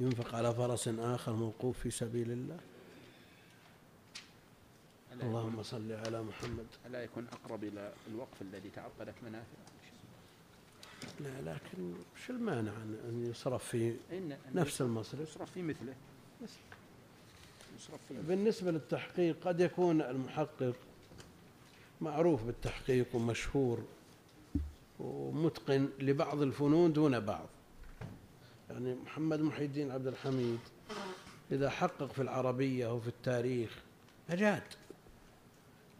[0.00, 2.58] ينفق على فرس آخر موقوف في سبيل الله؟
[5.22, 6.66] اللهم صل على محمد.
[6.86, 9.74] ألا يكون أقرب إلى الوقف الذي تعطلت منافعه
[11.20, 13.96] لا لكن وش المانع أن أن يصرف في
[14.54, 15.94] نفس المصرف؟ يصرف في مثله.
[18.10, 20.74] بالنسبة للتحقيق قد يكون المحقق
[22.00, 23.84] معروف بالتحقيق ومشهور
[25.00, 27.46] ومتقن لبعض الفنون دون بعض.
[28.70, 30.58] يعني محمد محي الدين عبد الحميد
[31.52, 33.78] إذا حقق في العربية وفي التاريخ
[34.30, 34.62] أجاد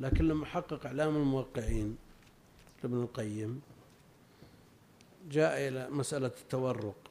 [0.00, 1.96] لكن لما حقق إعلام الموقعين
[2.82, 3.62] لابن القيم
[5.30, 7.03] جاء إلى مسألة التورق.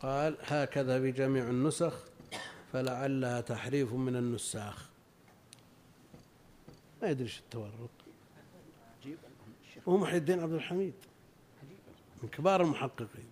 [0.00, 2.04] قال هكذا بجميع النسخ
[2.72, 4.88] فلعلها تحريف من النساخ.
[7.02, 7.42] ما يدري إيش
[9.68, 10.94] الشيخ هو محي الدين عبد الحميد.
[12.22, 13.28] من كبار المحققين.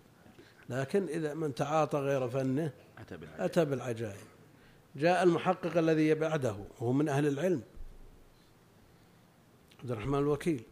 [0.69, 4.27] لكن إذا من تعاطى غير فنه أتى بالعجيب أتى بالعجائب.
[4.95, 7.61] جاء المحقق الذي بعده وهو من أهل العلم.
[9.79, 10.63] عبد الرحمن الوكيل.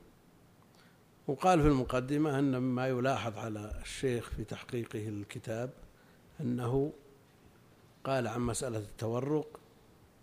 [1.27, 5.69] وقال في المقدمة أن مما يلاحظ على الشيخ في تحقيقه الكتاب
[6.41, 6.93] أنه
[8.03, 9.59] قال عن مسألة التورق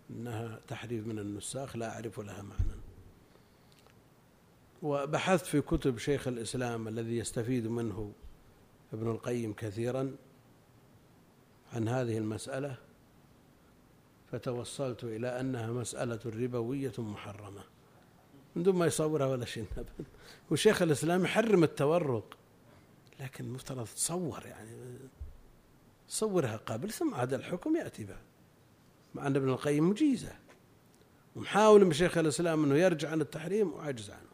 [0.09, 2.81] أنها تحريف من النساخ لا أعرف لها معنى.
[4.81, 8.13] وبحثت في كتب شيخ الإسلام الذي يستفيد منه
[8.93, 10.15] ابن القيم كثيرا
[11.73, 12.77] عن هذه المسألة
[14.31, 17.63] فتوصلت إلى أنها مسألة ربوية محرمة.
[18.55, 19.65] من دون ما يصورها ولا شيء.
[19.77, 19.91] أبدا
[20.51, 22.37] وشيخ الإسلام يحرم التورق
[23.19, 24.97] لكن مفترض تصور يعني.
[26.07, 28.17] صورها قبل ثم عاد الحكم يأتي بعد
[29.15, 30.31] مع أن ابن القيم مجيزة.
[31.35, 34.30] ومحاول من شيخ الإسلام أنه يرجع عن التحريم وعجز عنه.